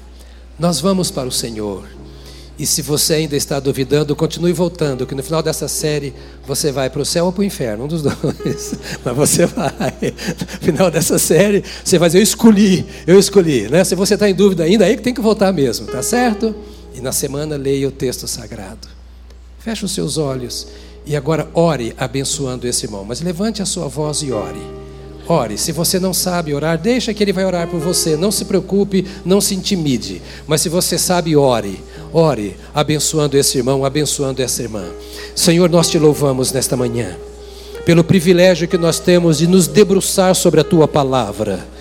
[0.58, 1.88] Nós vamos para o Senhor.
[2.58, 6.12] E se você ainda está duvidando, continue voltando, que no final dessa série
[6.46, 8.74] você vai para o céu ou para o inferno, um dos dois.
[9.04, 9.94] Mas você vai.
[10.02, 13.68] No final dessa série, você vai dizer, eu escolhi, eu escolhi.
[13.68, 13.82] Né?
[13.84, 16.54] Se você está em dúvida ainda, aí que tem que voltar mesmo, tá certo?
[16.94, 18.86] E na semana leia o texto sagrado.
[19.58, 20.66] Feche os seus olhos
[21.06, 23.04] e agora ore abençoando esse irmão.
[23.04, 24.60] Mas levante a sua voz e ore.
[25.26, 25.56] Ore.
[25.56, 28.16] Se você não sabe orar, deixa que ele vai orar por você.
[28.16, 30.20] Não se preocupe, não se intimide.
[30.46, 31.80] Mas se você sabe, ore.
[32.12, 34.84] Ore, abençoando esse irmão, abençoando essa irmã.
[35.34, 37.16] Senhor, nós te louvamos nesta manhã,
[37.86, 41.71] pelo privilégio que nós temos de nos debruçar sobre a tua palavra.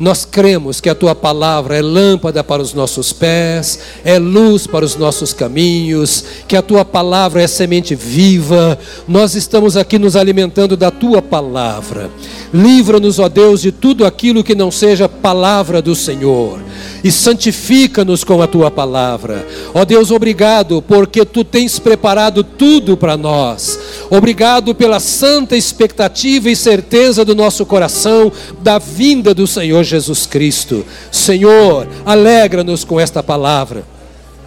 [0.00, 4.82] Nós cremos que a tua palavra é lâmpada para os nossos pés, é luz para
[4.82, 8.78] os nossos caminhos, que a tua palavra é semente viva.
[9.06, 12.10] Nós estamos aqui nos alimentando da tua palavra.
[12.50, 16.58] Livra-nos, ó Deus, de tudo aquilo que não seja palavra do Senhor
[17.02, 19.46] e santifica-nos com a tua palavra.
[19.74, 23.78] Ó Deus, obrigado porque tu tens preparado tudo para nós.
[24.10, 30.84] Obrigado pela santa expectativa e certeza do nosso coração da vinda do Senhor Jesus Cristo.
[31.12, 33.84] Senhor, alegra-nos com esta palavra.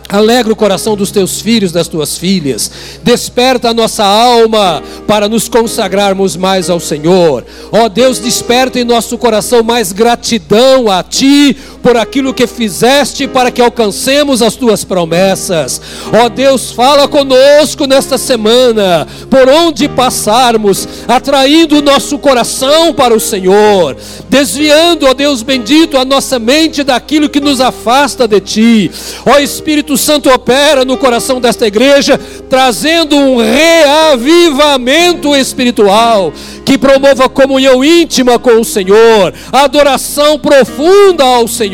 [0.10, 2.70] Alegra o coração dos teus filhos, das tuas filhas.
[3.02, 7.44] Desperta a nossa alma para nos consagrarmos mais ao Senhor.
[7.72, 13.52] Ó Deus, desperta em nosso coração mais gratidão a Ti por aquilo que fizeste para
[13.52, 15.82] que alcancemos as tuas promessas.
[16.14, 23.20] Ó Deus, fala conosco nesta semana, por onde passarmos, atraindo o nosso coração para o
[23.20, 23.98] Senhor,
[24.30, 28.92] desviando, ó Deus bendito, a nossa mente daquilo que nos afasta de Ti.
[29.26, 32.18] Ó Espírito Santo, opera no coração desta igreja,
[32.50, 36.32] trazendo um reavivamento espiritual
[36.64, 41.73] que promova comunhão íntima com o Senhor, adoração profunda ao Senhor,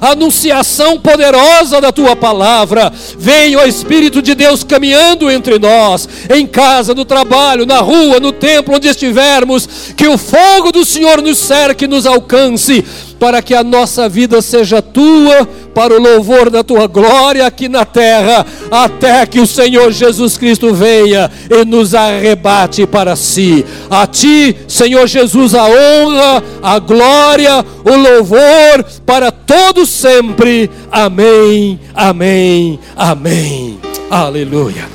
[0.00, 2.92] anunciação poderosa da tua palavra.
[3.18, 8.32] Venha o Espírito de Deus caminhando entre nós, em casa, no trabalho, na rua, no
[8.32, 12.84] templo, onde estivermos, que o fogo do Senhor nos cerque e nos alcance
[13.18, 17.84] para que a nossa vida seja tua, para o louvor da tua glória aqui na
[17.84, 23.64] terra, até que o Senhor Jesus Cristo venha e nos arrebate para si.
[23.90, 30.70] A ti, Senhor Jesus, a honra, a glória, o louvor para todos sempre.
[30.90, 33.78] Amém, amém, amém.
[34.10, 34.86] Aleluia.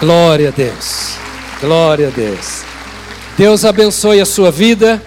[0.00, 1.16] Glória a Deus.
[1.60, 2.62] Glória a Deus.
[3.38, 5.00] Deus abençoe a sua vida.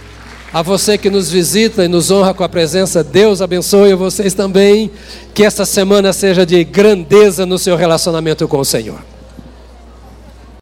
[0.55, 4.89] A você que nos visita e nos honra com a presença, Deus abençoe vocês também.
[5.33, 9.14] Que esta semana seja de grandeza no seu relacionamento com o Senhor.